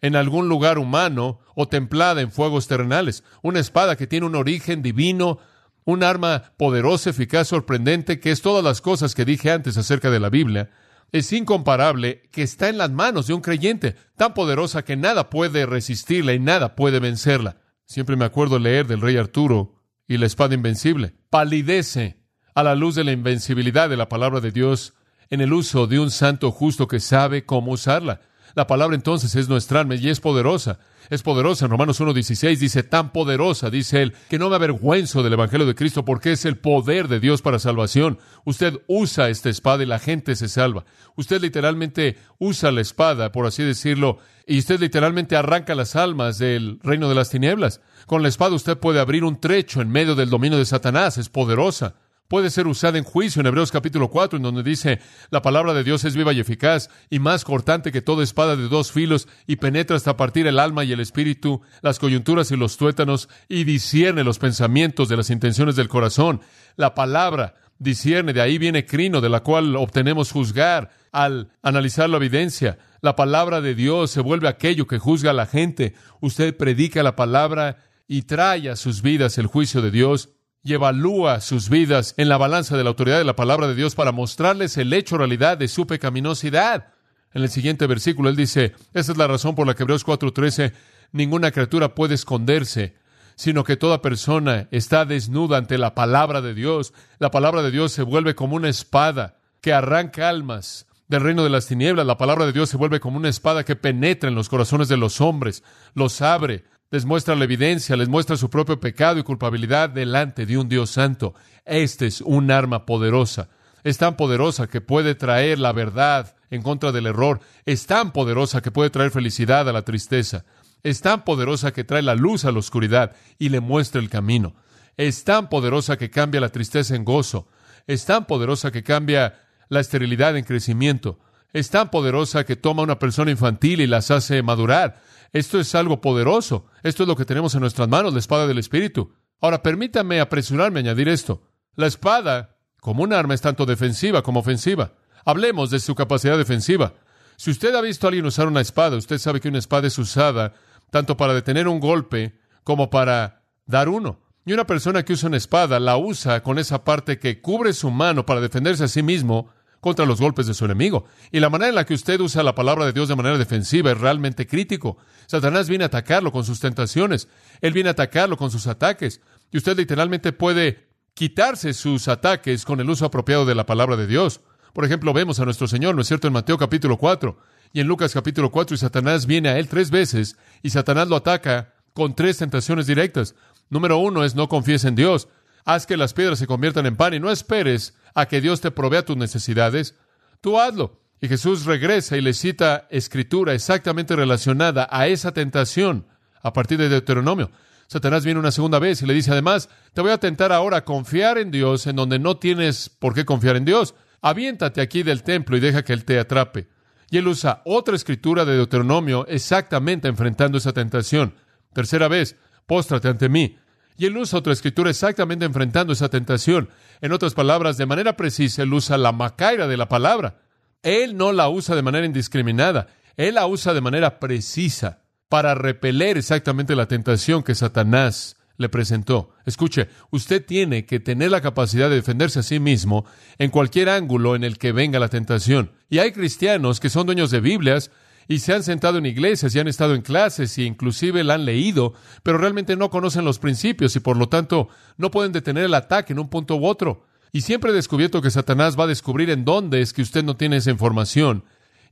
en 0.00 0.16
algún 0.16 0.48
lugar 0.48 0.78
humano 0.78 1.40
o 1.54 1.68
templada 1.68 2.20
en 2.20 2.30
fuegos 2.30 2.68
terrenales. 2.68 3.24
Una 3.42 3.60
espada 3.60 3.96
que 3.96 4.06
tiene 4.06 4.26
un 4.26 4.34
origen 4.34 4.82
divino, 4.82 5.38
un 5.84 6.02
arma 6.02 6.52
poderosa, 6.56 7.10
eficaz, 7.10 7.48
sorprendente, 7.48 8.20
que 8.20 8.30
es 8.30 8.42
todas 8.42 8.64
las 8.64 8.80
cosas 8.80 9.14
que 9.14 9.24
dije 9.24 9.50
antes 9.50 9.76
acerca 9.76 10.10
de 10.10 10.20
la 10.20 10.30
Biblia. 10.30 10.70
Es 11.12 11.32
incomparable 11.32 12.28
que 12.32 12.42
está 12.42 12.68
en 12.68 12.78
las 12.78 12.90
manos 12.90 13.28
de 13.28 13.34
un 13.34 13.40
creyente, 13.40 13.96
tan 14.16 14.34
poderosa 14.34 14.84
que 14.84 14.96
nada 14.96 15.30
puede 15.30 15.64
resistirla 15.64 16.34
y 16.34 16.40
nada 16.40 16.74
puede 16.74 16.98
vencerla. 16.98 17.58
Siempre 17.84 18.16
me 18.16 18.24
acuerdo 18.24 18.58
leer 18.58 18.86
del 18.86 19.00
rey 19.00 19.16
Arturo 19.16 19.84
y 20.08 20.18
la 20.18 20.26
espada 20.26 20.54
invencible. 20.54 21.14
Palidece 21.30 22.20
a 22.54 22.62
la 22.62 22.74
luz 22.74 22.96
de 22.96 23.04
la 23.04 23.12
invencibilidad 23.12 23.88
de 23.88 23.96
la 23.96 24.08
palabra 24.08 24.40
de 24.40 24.50
Dios 24.50 24.94
en 25.30 25.40
el 25.40 25.52
uso 25.52 25.86
de 25.86 26.00
un 26.00 26.10
santo 26.10 26.50
justo 26.50 26.88
que 26.88 27.00
sabe 27.00 27.44
cómo 27.44 27.72
usarla. 27.72 28.20
La 28.56 28.66
palabra 28.66 28.96
entonces 28.96 29.36
es 29.36 29.50
nuestra 29.50 29.80
alma 29.80 29.96
y 29.96 30.08
es 30.08 30.18
poderosa. 30.18 30.78
Es 31.10 31.22
poderosa. 31.22 31.66
En 31.66 31.70
Romanos 31.70 32.00
1.16 32.00 32.56
dice, 32.56 32.82
tan 32.82 33.12
poderosa, 33.12 33.68
dice 33.68 34.00
él, 34.00 34.14
que 34.30 34.38
no 34.38 34.48
me 34.48 34.56
avergüenzo 34.56 35.22
del 35.22 35.34
Evangelio 35.34 35.66
de 35.66 35.74
Cristo 35.74 36.06
porque 36.06 36.32
es 36.32 36.46
el 36.46 36.56
poder 36.56 37.08
de 37.08 37.20
Dios 37.20 37.42
para 37.42 37.58
salvación. 37.58 38.18
Usted 38.46 38.80
usa 38.86 39.28
esta 39.28 39.50
espada 39.50 39.82
y 39.82 39.86
la 39.86 39.98
gente 39.98 40.34
se 40.36 40.48
salva. 40.48 40.86
Usted 41.16 41.42
literalmente 41.42 42.16
usa 42.38 42.72
la 42.72 42.80
espada, 42.80 43.30
por 43.30 43.44
así 43.44 43.62
decirlo, 43.62 44.20
y 44.46 44.58
usted 44.58 44.80
literalmente 44.80 45.36
arranca 45.36 45.74
las 45.74 45.94
almas 45.94 46.38
del 46.38 46.80
reino 46.82 47.10
de 47.10 47.14
las 47.14 47.28
tinieblas. 47.28 47.82
Con 48.06 48.22
la 48.22 48.28
espada 48.28 48.54
usted 48.54 48.78
puede 48.78 49.00
abrir 49.00 49.22
un 49.24 49.38
trecho 49.38 49.82
en 49.82 49.90
medio 49.90 50.14
del 50.14 50.30
dominio 50.30 50.56
de 50.56 50.64
Satanás. 50.64 51.18
Es 51.18 51.28
poderosa 51.28 51.96
puede 52.28 52.50
ser 52.50 52.66
usada 52.66 52.98
en 52.98 53.04
juicio 53.04 53.40
en 53.40 53.46
Hebreos 53.46 53.70
capítulo 53.70 54.10
4, 54.10 54.36
en 54.36 54.42
donde 54.42 54.62
dice, 54.62 55.00
la 55.30 55.42
palabra 55.42 55.74
de 55.74 55.84
Dios 55.84 56.04
es 56.04 56.16
viva 56.16 56.32
y 56.32 56.40
eficaz 56.40 56.90
y 57.10 57.18
más 57.18 57.44
cortante 57.44 57.92
que 57.92 58.02
toda 58.02 58.24
espada 58.24 58.56
de 58.56 58.68
dos 58.68 58.92
filos 58.92 59.28
y 59.46 59.56
penetra 59.56 59.96
hasta 59.96 60.16
partir 60.16 60.46
el 60.46 60.58
alma 60.58 60.84
y 60.84 60.92
el 60.92 61.00
espíritu, 61.00 61.62
las 61.82 61.98
coyunturas 61.98 62.50
y 62.50 62.56
los 62.56 62.76
tuétanos 62.76 63.28
y 63.48 63.64
discierne 63.64 64.24
los 64.24 64.38
pensamientos 64.38 65.08
de 65.08 65.16
las 65.16 65.30
intenciones 65.30 65.76
del 65.76 65.88
corazón. 65.88 66.40
La 66.76 66.94
palabra 66.94 67.54
discierne, 67.78 68.32
de 68.32 68.40
ahí 68.40 68.58
viene 68.58 68.86
crino, 68.86 69.20
de 69.20 69.28
la 69.28 69.40
cual 69.40 69.76
obtenemos 69.76 70.32
juzgar 70.32 70.90
al 71.12 71.50
analizar 71.62 72.08
la 72.08 72.16
evidencia. 72.16 72.78
La 73.00 73.16
palabra 73.16 73.60
de 73.60 73.74
Dios 73.74 74.10
se 74.10 74.20
vuelve 74.20 74.48
aquello 74.48 74.86
que 74.86 74.98
juzga 74.98 75.30
a 75.30 75.34
la 75.34 75.46
gente. 75.46 75.94
Usted 76.20 76.56
predica 76.56 77.02
la 77.02 77.16
palabra 77.16 77.78
y 78.08 78.22
trae 78.22 78.70
a 78.70 78.76
sus 78.76 79.02
vidas 79.02 79.38
el 79.38 79.46
juicio 79.46 79.82
de 79.82 79.90
Dios 79.90 80.30
y 80.66 80.74
evalúa 80.74 81.40
sus 81.40 81.68
vidas 81.68 82.14
en 82.16 82.28
la 82.28 82.38
balanza 82.38 82.76
de 82.76 82.82
la 82.82 82.90
autoridad 82.90 83.18
de 83.18 83.24
la 83.24 83.36
palabra 83.36 83.68
de 83.68 83.76
Dios 83.76 83.94
para 83.94 84.10
mostrarles 84.10 84.76
el 84.76 84.92
hecho 84.92 85.16
realidad 85.16 85.56
de 85.56 85.68
su 85.68 85.86
pecaminosidad. 85.86 86.88
En 87.32 87.44
el 87.44 87.50
siguiente 87.50 87.86
versículo 87.86 88.30
él 88.30 88.34
dice, 88.34 88.74
esa 88.92 89.12
es 89.12 89.16
la 89.16 89.28
razón 89.28 89.54
por 89.54 89.64
la 89.64 89.74
que 89.74 89.84
Hebreos 89.84 90.04
4:13, 90.04 90.72
ninguna 91.12 91.52
criatura 91.52 91.94
puede 91.94 92.16
esconderse, 92.16 92.96
sino 93.36 93.62
que 93.62 93.76
toda 93.76 94.02
persona 94.02 94.66
está 94.72 95.04
desnuda 95.04 95.56
ante 95.56 95.78
la 95.78 95.94
palabra 95.94 96.40
de 96.40 96.52
Dios. 96.52 96.92
La 97.20 97.30
palabra 97.30 97.62
de 97.62 97.70
Dios 97.70 97.92
se 97.92 98.02
vuelve 98.02 98.34
como 98.34 98.56
una 98.56 98.68
espada 98.68 99.36
que 99.60 99.72
arranca 99.72 100.28
almas 100.28 100.88
del 101.06 101.20
reino 101.20 101.44
de 101.44 101.50
las 101.50 101.68
tinieblas. 101.68 102.06
La 102.06 102.18
palabra 102.18 102.44
de 102.44 102.52
Dios 102.52 102.70
se 102.70 102.76
vuelve 102.76 102.98
como 102.98 103.18
una 103.18 103.28
espada 103.28 103.64
que 103.64 103.76
penetra 103.76 104.28
en 104.28 104.34
los 104.34 104.48
corazones 104.48 104.88
de 104.88 104.96
los 104.96 105.20
hombres, 105.20 105.62
los 105.94 106.22
abre, 106.22 106.64
les 106.90 107.04
muestra 107.04 107.34
la 107.34 107.44
evidencia, 107.44 107.96
les 107.96 108.08
muestra 108.08 108.36
su 108.36 108.48
propio 108.48 108.78
pecado 108.78 109.18
y 109.18 109.24
culpabilidad 109.24 109.90
delante 109.90 110.46
de 110.46 110.56
un 110.56 110.68
Dios 110.68 110.90
santo. 110.90 111.34
Este 111.64 112.06
es 112.06 112.20
un 112.20 112.50
arma 112.50 112.86
poderosa. 112.86 113.48
Es 113.82 113.98
tan 113.98 114.16
poderosa 114.16 114.68
que 114.68 114.80
puede 114.80 115.14
traer 115.14 115.58
la 115.58 115.72
verdad 115.72 116.34
en 116.50 116.62
contra 116.62 116.92
del 116.92 117.06
error. 117.06 117.40
Es 117.64 117.86
tan 117.86 118.12
poderosa 118.12 118.60
que 118.60 118.70
puede 118.70 118.90
traer 118.90 119.10
felicidad 119.10 119.68
a 119.68 119.72
la 119.72 119.82
tristeza. 119.82 120.44
Es 120.82 121.00
tan 121.00 121.24
poderosa 121.24 121.72
que 121.72 121.84
trae 121.84 122.02
la 122.02 122.14
luz 122.14 122.44
a 122.44 122.52
la 122.52 122.60
oscuridad 122.60 123.16
y 123.38 123.48
le 123.48 123.60
muestra 123.60 124.00
el 124.00 124.08
camino. 124.08 124.54
Es 124.96 125.24
tan 125.24 125.48
poderosa 125.48 125.96
que 125.96 126.10
cambia 126.10 126.40
la 126.40 126.50
tristeza 126.50 126.94
en 126.94 127.04
gozo. 127.04 127.48
Es 127.86 128.04
tan 128.04 128.26
poderosa 128.26 128.70
que 128.70 128.84
cambia 128.84 129.40
la 129.68 129.80
esterilidad 129.80 130.36
en 130.36 130.44
crecimiento. 130.44 131.18
Es 131.52 131.70
tan 131.70 131.90
poderosa 131.90 132.44
que 132.44 132.56
toma 132.56 132.82
a 132.82 132.84
una 132.84 132.98
persona 132.98 133.30
infantil 133.30 133.80
y 133.80 133.86
las 133.86 134.10
hace 134.10 134.42
madurar. 134.42 135.00
Esto 135.32 135.58
es 135.58 135.74
algo 135.74 136.00
poderoso. 136.00 136.66
Esto 136.82 137.02
es 137.02 137.08
lo 137.08 137.16
que 137.16 137.24
tenemos 137.24 137.54
en 137.54 137.60
nuestras 137.60 137.88
manos, 137.88 138.12
la 138.12 138.18
espada 138.18 138.46
del 138.46 138.58
Espíritu. 138.58 139.12
Ahora, 139.40 139.62
permítame 139.62 140.20
apresurarme 140.20 140.80
a 140.80 140.82
añadir 140.82 141.08
esto. 141.08 141.42
La 141.74 141.86
espada, 141.86 142.56
como 142.80 143.02
un 143.02 143.12
arma, 143.12 143.34
es 143.34 143.40
tanto 143.40 143.66
defensiva 143.66 144.22
como 144.22 144.40
ofensiva. 144.40 144.94
Hablemos 145.24 145.70
de 145.70 145.80
su 145.80 145.94
capacidad 145.94 146.38
defensiva. 146.38 146.94
Si 147.36 147.50
usted 147.50 147.74
ha 147.74 147.80
visto 147.82 148.06
a 148.06 148.08
alguien 148.08 148.26
usar 148.26 148.46
una 148.46 148.60
espada, 148.60 148.96
usted 148.96 149.18
sabe 149.18 149.40
que 149.40 149.48
una 149.48 149.58
espada 149.58 149.86
es 149.86 149.98
usada 149.98 150.54
tanto 150.90 151.16
para 151.16 151.34
detener 151.34 151.68
un 151.68 151.80
golpe 151.80 152.38
como 152.64 152.88
para 152.88 153.42
dar 153.66 153.88
uno. 153.88 154.20
Y 154.46 154.52
una 154.52 154.66
persona 154.66 155.04
que 155.04 155.12
usa 155.12 155.28
una 155.28 155.36
espada 155.36 155.80
la 155.80 155.96
usa 155.96 156.42
con 156.42 156.58
esa 156.58 156.84
parte 156.84 157.18
que 157.18 157.40
cubre 157.40 157.72
su 157.72 157.90
mano 157.90 158.24
para 158.24 158.40
defenderse 158.40 158.84
a 158.84 158.88
sí 158.88 159.02
mismo 159.02 159.50
contra 159.80 160.06
los 160.06 160.20
golpes 160.20 160.46
de 160.46 160.54
su 160.54 160.64
enemigo. 160.64 161.06
Y 161.32 161.40
la 161.40 161.50
manera 161.50 161.68
en 161.68 161.74
la 161.74 161.86
que 161.86 161.94
usted 161.94 162.20
usa 162.20 162.42
la 162.42 162.54
palabra 162.54 162.86
de 162.86 162.92
Dios 162.92 163.08
de 163.08 163.16
manera 163.16 163.38
defensiva 163.38 163.92
es 163.92 163.98
realmente 163.98 164.46
crítico. 164.46 164.96
Satanás 165.26 165.68
viene 165.68 165.84
a 165.84 165.88
atacarlo 165.88 166.32
con 166.32 166.44
sus 166.44 166.60
tentaciones. 166.60 167.28
Él 167.60 167.72
viene 167.72 167.88
a 167.88 167.92
atacarlo 167.92 168.36
con 168.36 168.50
sus 168.50 168.66
ataques. 168.66 169.20
Y 169.50 169.58
usted 169.58 169.76
literalmente 169.76 170.32
puede 170.32 170.88
quitarse 171.14 171.72
sus 171.72 172.08
ataques 172.08 172.64
con 172.64 172.80
el 172.80 172.90
uso 172.90 173.06
apropiado 173.06 173.46
de 173.46 173.54
la 173.54 173.66
palabra 173.66 173.96
de 173.96 174.06
Dios. 174.06 174.40
Por 174.72 174.84
ejemplo, 174.84 175.14
vemos 175.14 175.40
a 175.40 175.44
nuestro 175.44 175.66
Señor, 175.66 175.94
¿no 175.94 176.02
es 176.02 176.08
cierto?, 176.08 176.26
en 176.26 176.34
Mateo 176.34 176.58
capítulo 176.58 176.98
4 176.98 177.38
y 177.72 177.80
en 177.80 177.86
Lucas 177.86 178.12
capítulo 178.12 178.50
4 178.50 178.74
y 178.74 178.78
Satanás 178.78 179.26
viene 179.26 179.48
a 179.48 179.58
él 179.58 179.68
tres 179.68 179.90
veces 179.90 180.36
y 180.62 180.70
Satanás 180.70 181.08
lo 181.08 181.16
ataca 181.16 181.74
con 181.94 182.14
tres 182.14 182.38
tentaciones 182.38 182.86
directas. 182.86 183.34
Número 183.70 183.98
uno 183.98 184.24
es 184.24 184.34
no 184.34 184.48
confíes 184.48 184.84
en 184.84 184.94
Dios. 184.94 185.28
Haz 185.66 185.86
que 185.86 185.98
las 185.98 186.14
piedras 186.14 186.38
se 186.38 186.46
conviertan 186.46 186.86
en 186.86 186.96
pan 186.96 187.12
y 187.12 187.20
no 187.20 187.30
esperes 187.30 187.94
a 188.14 188.26
que 188.26 188.40
Dios 188.40 188.62
te 188.62 188.70
provea 188.70 189.04
tus 189.04 189.16
necesidades, 189.16 189.96
tú 190.40 190.58
hazlo. 190.58 191.02
Y 191.20 191.28
Jesús 191.28 191.64
regresa 191.64 192.16
y 192.16 192.20
le 192.20 192.32
cita 192.32 192.86
escritura 192.88 193.52
exactamente 193.52 194.16
relacionada 194.16 194.86
a 194.90 195.08
esa 195.08 195.32
tentación 195.32 196.06
a 196.42 196.52
partir 196.52 196.78
de 196.78 196.88
Deuteronomio. 196.88 197.50
Satanás 197.88 198.24
viene 198.24 198.40
una 198.40 198.52
segunda 198.52 198.78
vez 198.78 199.02
y 199.02 199.06
le 199.06 199.14
dice 199.14 199.32
además, 199.32 199.68
te 199.92 200.02
voy 200.02 200.12
a 200.12 200.18
tentar 200.18 200.52
ahora 200.52 200.78
a 200.78 200.84
confiar 200.84 201.36
en 201.36 201.50
Dios 201.50 201.86
en 201.86 201.96
donde 201.96 202.18
no 202.18 202.36
tienes 202.36 202.88
por 202.88 203.12
qué 203.12 203.24
confiar 203.24 203.56
en 203.56 203.64
Dios. 203.64 203.94
Aviéntate 204.22 204.80
aquí 204.80 205.02
del 205.02 205.22
templo 205.22 205.56
y 205.56 205.60
deja 205.60 205.82
que 205.84 205.92
Él 205.92 206.04
te 206.04 206.18
atrape. 206.18 206.68
Y 207.10 207.18
él 207.18 207.28
usa 207.28 207.62
otra 207.64 207.94
escritura 207.94 208.44
de 208.44 208.56
Deuteronomio 208.56 209.26
exactamente 209.28 210.08
enfrentando 210.08 210.58
esa 210.58 210.72
tentación. 210.72 211.34
Tercera 211.72 212.08
vez, 212.08 212.36
póstrate 212.66 213.08
ante 213.08 213.28
mí. 213.28 213.58
Y 213.96 214.06
él 214.06 214.16
usa 214.16 214.38
otra 214.38 214.52
escritura 214.52 214.90
exactamente 214.90 215.44
enfrentando 215.44 215.92
esa 215.92 216.08
tentación. 216.08 216.68
En 217.00 217.12
otras 217.12 217.34
palabras, 217.34 217.76
de 217.76 217.86
manera 217.86 218.16
precisa, 218.16 218.62
él 218.62 218.72
usa 218.72 218.98
la 218.98 219.12
macaira 219.12 219.66
de 219.66 219.76
la 219.76 219.88
palabra. 219.88 220.40
Él 220.82 221.16
no 221.16 221.32
la 221.32 221.48
usa 221.48 221.74
de 221.74 221.82
manera 221.82 222.06
indiscriminada, 222.06 222.88
él 223.16 223.34
la 223.34 223.46
usa 223.46 223.74
de 223.74 223.80
manera 223.80 224.20
precisa 224.20 225.02
para 225.28 225.54
repeler 225.54 226.18
exactamente 226.18 226.76
la 226.76 226.86
tentación 226.86 227.42
que 227.42 227.54
Satanás 227.54 228.36
le 228.56 228.68
presentó. 228.68 229.30
Escuche, 229.44 229.88
usted 230.10 230.44
tiene 230.44 230.86
que 230.86 231.00
tener 231.00 231.30
la 231.30 231.40
capacidad 231.40 231.90
de 231.90 231.96
defenderse 231.96 232.40
a 232.40 232.42
sí 232.42 232.60
mismo 232.60 233.04
en 233.38 233.50
cualquier 233.50 233.88
ángulo 233.88 234.36
en 234.36 234.44
el 234.44 234.58
que 234.58 234.72
venga 234.72 234.98
la 234.98 235.08
tentación. 235.08 235.72
Y 235.88 235.98
hay 235.98 236.12
cristianos 236.12 236.80
que 236.80 236.88
son 236.88 237.06
dueños 237.06 237.30
de 237.30 237.40
Biblias 237.40 237.90
y 238.28 238.40
se 238.40 238.54
han 238.54 238.62
sentado 238.62 238.98
en 238.98 239.06
iglesias 239.06 239.54
y 239.54 239.60
han 239.60 239.68
estado 239.68 239.94
en 239.94 240.02
clases 240.02 240.58
y 240.58 240.64
inclusive 240.64 241.22
la 241.24 241.34
han 241.34 241.44
leído, 241.44 241.94
pero 242.22 242.38
realmente 242.38 242.76
no 242.76 242.90
conocen 242.90 243.24
los 243.24 243.38
principios 243.38 243.94
y 243.96 244.00
por 244.00 244.16
lo 244.16 244.28
tanto 244.28 244.68
no 244.96 245.10
pueden 245.10 245.32
detener 245.32 245.64
el 245.64 245.74
ataque 245.74 246.12
en 246.12 246.18
un 246.18 246.28
punto 246.28 246.56
u 246.56 246.66
otro. 246.66 247.04
Y 247.32 247.42
siempre 247.42 247.70
he 247.70 247.74
descubierto 247.74 248.22
que 248.22 248.30
Satanás 248.30 248.78
va 248.78 248.84
a 248.84 248.88
descubrir 248.88 249.30
en 249.30 249.44
dónde 249.44 249.80
es 249.80 249.92
que 249.92 250.02
usted 250.02 250.24
no 250.24 250.36
tiene 250.36 250.56
esa 250.56 250.70
información 250.70 251.44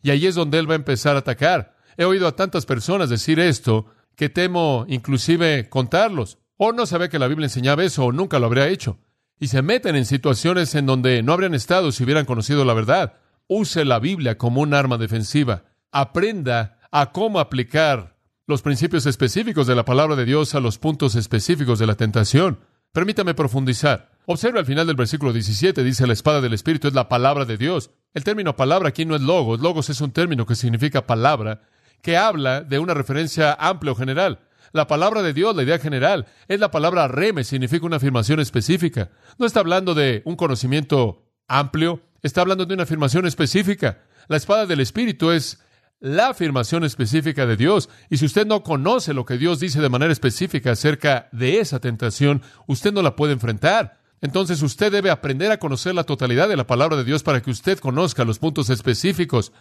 y 0.02 0.10
ahí 0.10 0.26
es 0.26 0.34
donde 0.34 0.58
él 0.58 0.68
va 0.68 0.74
a 0.74 0.76
empezar 0.76 1.16
a 1.16 1.20
atacar. 1.20 1.76
He 1.96 2.04
oído 2.04 2.26
a 2.26 2.36
tantas 2.36 2.66
personas 2.66 3.10
decir 3.10 3.38
esto 3.38 3.86
que 4.16 4.28
temo 4.28 4.84
inclusive 4.88 5.68
contarlos. 5.68 6.38
O 6.56 6.72
no 6.72 6.86
sabía 6.86 7.08
que 7.08 7.18
la 7.18 7.26
Biblia 7.26 7.46
enseñaba 7.46 7.84
eso 7.84 8.04
o 8.04 8.12
nunca 8.12 8.38
lo 8.38 8.46
habría 8.46 8.68
hecho. 8.68 8.98
Y 9.40 9.48
se 9.48 9.62
meten 9.62 9.96
en 9.96 10.06
situaciones 10.06 10.74
en 10.74 10.86
donde 10.86 11.22
no 11.22 11.32
habrían 11.32 11.54
estado 11.54 11.90
si 11.90 12.04
hubieran 12.04 12.26
conocido 12.26 12.64
la 12.64 12.74
verdad. 12.74 13.14
Use 13.48 13.84
la 13.84 13.98
Biblia 13.98 14.38
como 14.38 14.60
un 14.60 14.72
arma 14.72 14.98
defensiva 14.98 15.64
aprenda 15.94 16.80
a 16.90 17.12
cómo 17.12 17.38
aplicar 17.38 18.16
los 18.46 18.62
principios 18.62 19.06
específicos 19.06 19.66
de 19.68 19.76
la 19.76 19.84
palabra 19.84 20.16
de 20.16 20.24
Dios 20.24 20.54
a 20.54 20.60
los 20.60 20.76
puntos 20.76 21.14
específicos 21.14 21.78
de 21.78 21.86
la 21.86 21.94
tentación. 21.94 22.58
Permítame 22.92 23.32
profundizar. 23.32 24.10
Observa 24.26 24.58
al 24.58 24.66
final 24.66 24.88
del 24.88 24.96
versículo 24.96 25.32
17, 25.32 25.84
dice 25.84 26.06
la 26.06 26.12
espada 26.12 26.40
del 26.40 26.52
Espíritu 26.52 26.88
es 26.88 26.94
la 26.94 27.08
palabra 27.08 27.44
de 27.44 27.56
Dios. 27.56 27.90
El 28.12 28.24
término 28.24 28.56
palabra 28.56 28.88
aquí 28.88 29.04
no 29.04 29.14
es 29.14 29.22
logos. 29.22 29.60
Logos 29.60 29.88
es 29.88 30.00
un 30.00 30.10
término 30.10 30.46
que 30.46 30.56
significa 30.56 31.06
palabra, 31.06 31.62
que 32.02 32.16
habla 32.16 32.62
de 32.62 32.80
una 32.80 32.92
referencia 32.92 33.54
amplia 33.54 33.92
o 33.92 33.96
general. 33.96 34.40
La 34.72 34.88
palabra 34.88 35.22
de 35.22 35.32
Dios, 35.32 35.54
la 35.54 35.62
idea 35.62 35.78
general, 35.78 36.26
es 36.48 36.58
la 36.58 36.72
palabra 36.72 37.06
reme, 37.06 37.44
significa 37.44 37.86
una 37.86 37.96
afirmación 37.96 38.40
específica. 38.40 39.10
No 39.38 39.46
está 39.46 39.60
hablando 39.60 39.94
de 39.94 40.22
un 40.24 40.34
conocimiento 40.34 41.30
amplio, 41.46 42.00
está 42.22 42.40
hablando 42.40 42.66
de 42.66 42.74
una 42.74 42.82
afirmación 42.82 43.26
específica. 43.26 44.02
La 44.26 44.36
espada 44.36 44.66
del 44.66 44.80
Espíritu 44.80 45.30
es 45.30 45.60
la 46.04 46.28
afirmación 46.28 46.84
específica 46.84 47.46
de 47.46 47.56
Dios. 47.56 47.88
Y 48.10 48.18
si 48.18 48.26
usted 48.26 48.46
no 48.46 48.62
conoce 48.62 49.14
lo 49.14 49.24
que 49.24 49.38
Dios 49.38 49.58
dice 49.58 49.80
de 49.80 49.88
manera 49.88 50.12
específica 50.12 50.72
acerca 50.72 51.30
de 51.32 51.60
esa 51.60 51.80
tentación, 51.80 52.42
usted 52.66 52.92
no 52.92 53.00
la 53.00 53.16
puede 53.16 53.32
enfrentar. 53.32 54.00
Entonces 54.20 54.60
usted 54.60 54.92
debe 54.92 55.08
aprender 55.08 55.50
a 55.50 55.58
conocer 55.58 55.94
la 55.94 56.04
totalidad 56.04 56.46
de 56.46 56.58
la 56.58 56.66
palabra 56.66 56.98
de 56.98 57.04
Dios 57.04 57.22
para 57.22 57.40
que 57.40 57.50
usted 57.50 57.78
conozca 57.78 58.26
los 58.26 58.38
puntos 58.38 58.68
específicos. 58.68 59.52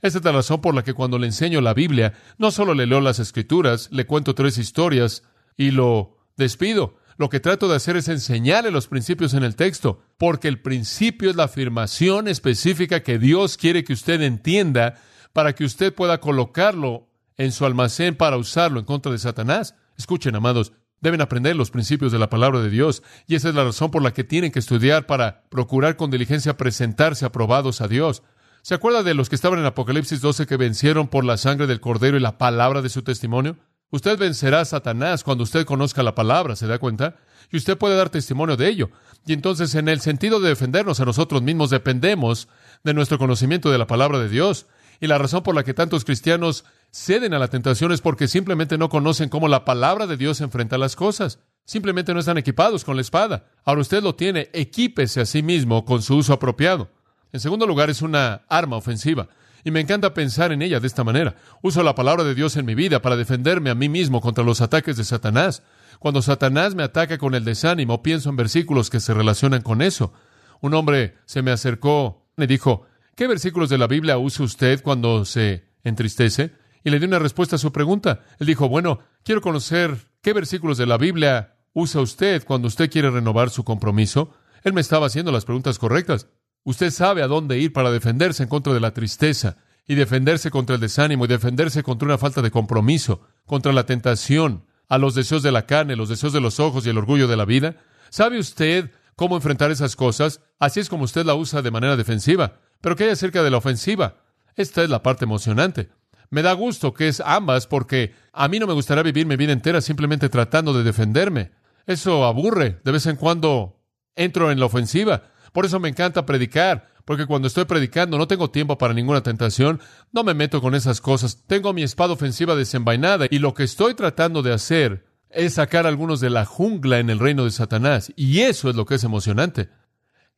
Esta 0.00 0.18
es 0.18 0.24
la 0.24 0.32
razón 0.32 0.60
por 0.60 0.74
la 0.74 0.82
que 0.82 0.92
cuando 0.92 1.20
le 1.20 1.28
enseño 1.28 1.60
la 1.60 1.72
Biblia, 1.72 2.14
no 2.36 2.50
solo 2.50 2.74
le 2.74 2.86
leo 2.86 3.00
las 3.00 3.20
escrituras, 3.20 3.88
le 3.92 4.04
cuento 4.04 4.34
tres 4.34 4.58
historias 4.58 5.22
y 5.56 5.70
lo 5.70 6.18
despido. 6.36 6.96
Lo 7.16 7.28
que 7.28 7.38
trato 7.38 7.68
de 7.68 7.76
hacer 7.76 7.96
es 7.96 8.08
enseñarle 8.08 8.72
los 8.72 8.88
principios 8.88 9.34
en 9.34 9.44
el 9.44 9.54
texto, 9.54 10.02
porque 10.18 10.48
el 10.48 10.60
principio 10.62 11.30
es 11.30 11.36
la 11.36 11.44
afirmación 11.44 12.26
específica 12.26 13.04
que 13.04 13.20
Dios 13.20 13.56
quiere 13.56 13.84
que 13.84 13.92
usted 13.92 14.20
entienda 14.20 14.96
para 15.32 15.54
que 15.54 15.64
usted 15.64 15.94
pueda 15.94 16.20
colocarlo 16.20 17.08
en 17.36 17.52
su 17.52 17.64
almacén 17.64 18.14
para 18.14 18.36
usarlo 18.36 18.78
en 18.78 18.86
contra 18.86 19.12
de 19.12 19.18
Satanás. 19.18 19.74
Escuchen, 19.96 20.34
amados, 20.34 20.72
deben 21.00 21.20
aprender 21.20 21.56
los 21.56 21.70
principios 21.70 22.12
de 22.12 22.18
la 22.18 22.30
palabra 22.30 22.60
de 22.60 22.70
Dios 22.70 23.02
y 23.26 23.34
esa 23.34 23.48
es 23.48 23.54
la 23.54 23.64
razón 23.64 23.90
por 23.90 24.02
la 24.02 24.12
que 24.12 24.24
tienen 24.24 24.52
que 24.52 24.58
estudiar 24.58 25.06
para 25.06 25.42
procurar 25.48 25.96
con 25.96 26.10
diligencia 26.10 26.56
presentarse 26.56 27.24
aprobados 27.24 27.80
a 27.80 27.88
Dios. 27.88 28.22
¿Se 28.62 28.74
acuerda 28.74 29.02
de 29.02 29.14
los 29.14 29.28
que 29.28 29.34
estaban 29.34 29.58
en 29.58 29.64
Apocalipsis 29.64 30.20
12 30.20 30.46
que 30.46 30.56
vencieron 30.56 31.08
por 31.08 31.24
la 31.24 31.36
sangre 31.36 31.66
del 31.66 31.80
Cordero 31.80 32.16
y 32.16 32.20
la 32.20 32.38
palabra 32.38 32.80
de 32.80 32.88
su 32.88 33.02
testimonio? 33.02 33.56
Usted 33.90 34.16
vencerá 34.16 34.60
a 34.60 34.64
Satanás 34.64 35.24
cuando 35.24 35.44
usted 35.44 35.66
conozca 35.66 36.02
la 36.02 36.14
palabra, 36.14 36.56
¿se 36.56 36.66
da 36.66 36.78
cuenta? 36.78 37.16
Y 37.50 37.56
usted 37.56 37.76
puede 37.76 37.96
dar 37.96 38.08
testimonio 38.08 38.56
de 38.56 38.68
ello. 38.68 38.90
Y 39.26 39.34
entonces, 39.34 39.74
en 39.74 39.88
el 39.88 40.00
sentido 40.00 40.40
de 40.40 40.48
defendernos 40.48 41.00
a 41.00 41.04
nosotros 41.04 41.42
mismos, 41.42 41.68
dependemos 41.68 42.48
de 42.84 42.94
nuestro 42.94 43.18
conocimiento 43.18 43.70
de 43.70 43.78
la 43.78 43.86
palabra 43.86 44.18
de 44.18 44.30
Dios. 44.30 44.66
Y 45.02 45.08
la 45.08 45.18
razón 45.18 45.42
por 45.42 45.56
la 45.56 45.64
que 45.64 45.74
tantos 45.74 46.04
cristianos 46.04 46.64
ceden 46.92 47.34
a 47.34 47.40
la 47.40 47.48
tentación 47.48 47.90
es 47.90 48.00
porque 48.00 48.28
simplemente 48.28 48.78
no 48.78 48.88
conocen 48.88 49.28
cómo 49.28 49.48
la 49.48 49.64
palabra 49.64 50.06
de 50.06 50.16
Dios 50.16 50.40
enfrenta 50.40 50.78
las 50.78 50.94
cosas. 50.94 51.40
Simplemente 51.64 52.14
no 52.14 52.20
están 52.20 52.38
equipados 52.38 52.84
con 52.84 52.94
la 52.94 53.02
espada. 53.02 53.46
Ahora 53.64 53.80
usted 53.80 54.00
lo 54.00 54.14
tiene, 54.14 54.48
equípese 54.52 55.20
a 55.20 55.26
sí 55.26 55.42
mismo 55.42 55.84
con 55.84 56.02
su 56.02 56.14
uso 56.14 56.32
apropiado. 56.32 56.88
En 57.32 57.40
segundo 57.40 57.66
lugar, 57.66 57.90
es 57.90 58.00
una 58.00 58.42
arma 58.48 58.76
ofensiva. 58.76 59.26
Y 59.64 59.72
me 59.72 59.80
encanta 59.80 60.14
pensar 60.14 60.52
en 60.52 60.62
ella 60.62 60.78
de 60.78 60.86
esta 60.86 61.02
manera. 61.02 61.34
Uso 61.62 61.82
la 61.82 61.96
palabra 61.96 62.22
de 62.22 62.36
Dios 62.36 62.56
en 62.56 62.64
mi 62.64 62.76
vida 62.76 63.02
para 63.02 63.16
defenderme 63.16 63.70
a 63.70 63.74
mí 63.74 63.88
mismo 63.88 64.20
contra 64.20 64.44
los 64.44 64.60
ataques 64.60 64.96
de 64.96 65.02
Satanás. 65.02 65.64
Cuando 65.98 66.22
Satanás 66.22 66.76
me 66.76 66.84
ataca 66.84 67.18
con 67.18 67.34
el 67.34 67.44
desánimo, 67.44 68.04
pienso 68.04 68.30
en 68.30 68.36
versículos 68.36 68.88
que 68.88 69.00
se 69.00 69.14
relacionan 69.14 69.62
con 69.62 69.82
eso. 69.82 70.12
Un 70.60 70.74
hombre 70.74 71.16
se 71.26 71.42
me 71.42 71.50
acercó 71.50 72.28
y 72.36 72.46
dijo, 72.46 72.86
¿Qué 73.14 73.26
versículos 73.26 73.68
de 73.68 73.76
la 73.76 73.86
Biblia 73.86 74.16
usa 74.16 74.44
usted 74.44 74.82
cuando 74.82 75.26
se 75.26 75.64
entristece? 75.84 76.52
Y 76.82 76.90
le 76.90 76.98
di 76.98 77.04
una 77.04 77.18
respuesta 77.18 77.56
a 77.56 77.58
su 77.58 77.70
pregunta. 77.70 78.24
Él 78.38 78.46
dijo, 78.46 78.68
bueno, 78.68 79.00
quiero 79.22 79.42
conocer 79.42 80.08
qué 80.22 80.32
versículos 80.32 80.78
de 80.78 80.86
la 80.86 80.96
Biblia 80.96 81.56
usa 81.74 82.00
usted 82.00 82.42
cuando 82.44 82.68
usted 82.68 82.90
quiere 82.90 83.10
renovar 83.10 83.50
su 83.50 83.64
compromiso. 83.64 84.32
Él 84.64 84.72
me 84.72 84.80
estaba 84.80 85.06
haciendo 85.06 85.30
las 85.30 85.44
preguntas 85.44 85.78
correctas. 85.78 86.28
Usted 86.64 86.90
sabe 86.90 87.22
a 87.22 87.26
dónde 87.26 87.58
ir 87.58 87.72
para 87.72 87.90
defenderse 87.90 88.44
en 88.44 88.48
contra 88.48 88.72
de 88.72 88.80
la 88.80 88.94
tristeza 88.94 89.58
y 89.86 89.94
defenderse 89.94 90.50
contra 90.50 90.76
el 90.76 90.80
desánimo 90.80 91.26
y 91.26 91.28
defenderse 91.28 91.82
contra 91.82 92.06
una 92.06 92.18
falta 92.18 92.40
de 92.40 92.50
compromiso, 92.50 93.20
contra 93.44 93.72
la 93.72 93.84
tentación, 93.84 94.64
a 94.88 94.96
los 94.98 95.14
deseos 95.14 95.42
de 95.42 95.52
la 95.52 95.66
carne, 95.66 95.96
los 95.96 96.08
deseos 96.08 96.32
de 96.32 96.40
los 96.40 96.60
ojos 96.60 96.86
y 96.86 96.90
el 96.90 96.98
orgullo 96.98 97.28
de 97.28 97.36
la 97.36 97.44
vida. 97.44 97.76
¿Sabe 98.10 98.38
usted 98.38 98.90
cómo 99.16 99.36
enfrentar 99.36 99.70
esas 99.70 99.96
cosas? 99.96 100.40
Así 100.58 100.80
es 100.80 100.88
como 100.88 101.04
usted 101.04 101.26
la 101.26 101.34
usa 101.34 101.62
de 101.62 101.70
manera 101.70 101.96
defensiva. 101.96 102.60
Pero 102.82 102.96
¿qué 102.96 103.04
hay 103.04 103.10
acerca 103.10 103.42
de 103.42 103.50
la 103.50 103.56
ofensiva? 103.56 104.16
Esta 104.54 104.82
es 104.82 104.90
la 104.90 105.02
parte 105.02 105.24
emocionante. 105.24 105.88
Me 106.28 106.42
da 106.42 106.52
gusto 106.52 106.92
que 106.92 107.08
es 107.08 107.22
ambas 107.24 107.66
porque 107.66 108.14
a 108.32 108.48
mí 108.48 108.58
no 108.58 108.66
me 108.66 108.74
gustaría 108.74 109.02
vivir 109.02 109.26
mi 109.26 109.36
vida 109.36 109.52
entera 109.52 109.80
simplemente 109.80 110.28
tratando 110.28 110.74
de 110.74 110.82
defenderme. 110.82 111.52
Eso 111.86 112.24
aburre. 112.24 112.80
De 112.84 112.92
vez 112.92 113.06
en 113.06 113.16
cuando 113.16 113.80
entro 114.16 114.50
en 114.50 114.60
la 114.60 114.66
ofensiva. 114.66 115.22
Por 115.52 115.64
eso 115.64 115.78
me 115.80 115.88
encanta 115.88 116.24
predicar, 116.24 116.88
porque 117.04 117.26
cuando 117.26 117.48
estoy 117.48 117.66
predicando 117.66 118.16
no 118.16 118.26
tengo 118.26 118.50
tiempo 118.50 118.78
para 118.78 118.94
ninguna 118.94 119.22
tentación, 119.22 119.80
no 120.10 120.24
me 120.24 120.34
meto 120.34 120.60
con 120.60 120.74
esas 120.74 121.00
cosas. 121.00 121.44
Tengo 121.46 121.72
mi 121.72 121.82
espada 121.82 122.14
ofensiva 122.14 122.56
desenvainada 122.56 123.26
y 123.30 123.38
lo 123.38 123.54
que 123.54 123.64
estoy 123.64 123.94
tratando 123.94 124.42
de 124.42 124.52
hacer 124.52 125.04
es 125.28 125.54
sacar 125.54 125.86
a 125.86 125.88
algunos 125.88 126.20
de 126.20 126.30
la 126.30 126.44
jungla 126.44 126.98
en 126.98 127.10
el 127.10 127.18
reino 127.18 127.44
de 127.44 127.50
Satanás. 127.50 128.12
Y 128.16 128.40
eso 128.40 128.70
es 128.70 128.76
lo 128.76 128.86
que 128.86 128.96
es 128.96 129.04
emocionante. 129.04 129.68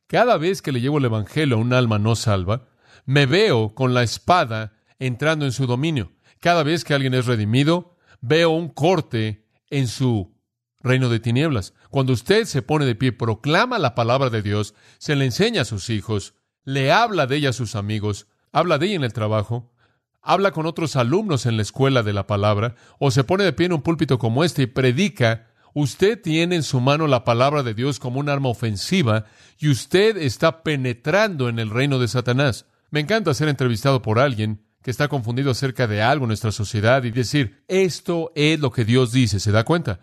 Cada 0.07 0.37
vez 0.37 0.61
que 0.61 0.71
le 0.71 0.81
llevo 0.81 0.99
el 0.99 1.05
Evangelio 1.05 1.55
a 1.55 1.59
un 1.59 1.73
alma 1.73 1.97
no 1.97 2.15
salva, 2.15 2.67
me 3.05 3.25
veo 3.25 3.73
con 3.73 3.93
la 3.93 4.03
espada 4.03 4.73
entrando 4.99 5.45
en 5.45 5.51
su 5.51 5.65
dominio. 5.65 6.11
Cada 6.39 6.63
vez 6.63 6.83
que 6.83 6.93
alguien 6.93 7.13
es 7.15 7.25
redimido, 7.25 7.97
veo 8.21 8.51
un 8.51 8.69
corte 8.69 9.47
en 9.69 9.87
su 9.87 10.35
reino 10.81 11.09
de 11.09 11.19
tinieblas. 11.19 11.73
Cuando 11.89 12.13
usted 12.13 12.45
se 12.45 12.61
pone 12.61 12.85
de 12.85 12.93
pie, 12.93 13.11
proclama 13.11 13.79
la 13.79 13.95
palabra 13.95 14.29
de 14.29 14.43
Dios, 14.43 14.75
se 14.99 15.15
le 15.15 15.25
enseña 15.25 15.61
a 15.61 15.65
sus 15.65 15.89
hijos, 15.89 16.35
le 16.63 16.91
habla 16.91 17.25
de 17.25 17.37
ella 17.37 17.49
a 17.49 17.53
sus 17.53 17.75
amigos, 17.75 18.27
habla 18.51 18.77
de 18.77 18.87
ella 18.87 18.95
en 18.97 19.03
el 19.03 19.13
trabajo, 19.13 19.73
habla 20.21 20.51
con 20.51 20.67
otros 20.67 20.95
alumnos 20.95 21.47
en 21.47 21.57
la 21.57 21.63
escuela 21.63 22.03
de 22.03 22.13
la 22.13 22.27
palabra, 22.27 22.75
o 22.99 23.09
se 23.09 23.23
pone 23.23 23.43
de 23.43 23.53
pie 23.53 23.65
en 23.65 23.73
un 23.73 23.81
púlpito 23.81 24.19
como 24.19 24.43
este 24.43 24.63
y 24.63 24.67
predica 24.67 25.47
Usted 25.77 26.21
tiene 26.21 26.55
en 26.55 26.63
su 26.63 26.79
mano 26.79 27.05
la 27.05 27.25
palabra 27.25 27.61
de 27.61 27.73
Dios 27.73 27.99
como 27.99 28.21
un 28.21 28.29
arma 28.29 28.47
ofensiva 28.47 29.25
y 29.59 29.67
usted 29.67 30.15
está 30.15 30.63
penetrando 30.63 31.49
en 31.49 31.59
el 31.59 31.69
reino 31.69 31.99
de 31.99 32.07
Satanás. 32.07 32.65
Me 32.91 33.01
encanta 33.01 33.33
ser 33.33 33.49
entrevistado 33.49 34.01
por 34.01 34.17
alguien 34.17 34.63
que 34.81 34.89
está 34.89 35.09
confundido 35.09 35.51
acerca 35.51 35.85
de 35.85 36.01
algo 36.01 36.23
en 36.23 36.29
nuestra 36.29 36.53
sociedad 36.53 37.03
y 37.03 37.11
decir, 37.11 37.61
esto 37.67 38.31
es 38.35 38.57
lo 38.61 38.71
que 38.71 38.85
Dios 38.85 39.11
dice, 39.11 39.41
¿se 39.41 39.51
da 39.51 39.65
cuenta? 39.65 39.99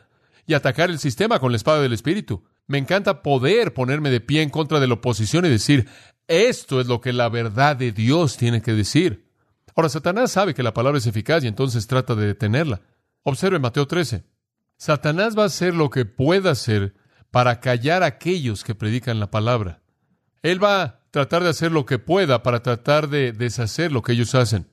Y 0.47 0.53
atacar 0.53 0.91
el 0.91 0.99
sistema 0.99 1.39
con 1.39 1.53
la 1.53 1.57
espada 1.57 1.81
del 1.81 1.95
Espíritu. 1.95 2.45
Me 2.67 2.77
encanta 2.77 3.23
poder 3.23 3.73
ponerme 3.73 4.11
de 4.11 4.21
pie 4.21 4.43
en 4.43 4.51
contra 4.51 4.79
de 4.79 4.89
la 4.89 4.95
oposición 4.95 5.47
y 5.47 5.49
decir, 5.49 5.89
esto 6.29 6.83
es 6.83 6.87
lo 6.87 7.01
que 7.01 7.15
la 7.15 7.31
verdad 7.31 7.77
de 7.77 7.93
Dios 7.93 8.37
tiene 8.37 8.61
que 8.61 8.75
decir. 8.75 9.27
Ahora, 9.75 9.89
Satanás 9.89 10.33
sabe 10.33 10.53
que 10.53 10.63
la 10.63 10.75
palabra 10.75 10.99
es 10.99 11.07
eficaz 11.07 11.43
y 11.45 11.47
entonces 11.47 11.87
trata 11.87 12.15
de 12.15 12.27
detenerla. 12.27 12.83
Observe 13.23 13.59
Mateo 13.59 13.87
13. 13.87 14.32
Satanás 14.83 15.39
va 15.39 15.45
a 15.45 15.47
hacer 15.47 15.77
lo 15.77 15.91
que 15.91 16.05
pueda 16.05 16.51
hacer 16.51 16.93
para 17.31 17.61
callar 17.61 18.03
a 18.03 18.07
aquellos 18.07 18.65
que 18.65 18.75
predican 18.75 19.21
la 19.21 19.31
palabra. 19.31 19.81
Él 20.43 20.61
va 20.61 20.83
a 20.83 21.01
tratar 21.13 21.45
de 21.45 21.51
hacer 21.51 21.71
lo 21.71 21.87
que 21.87 22.01
pueda 22.01 22.43
para 22.43 22.65
tratar 22.65 23.09
de 23.09 23.31
deshacer 23.31 23.93
lo 23.93 24.03
que 24.03 24.11
ellos 24.11 24.35
hacen. 24.35 24.67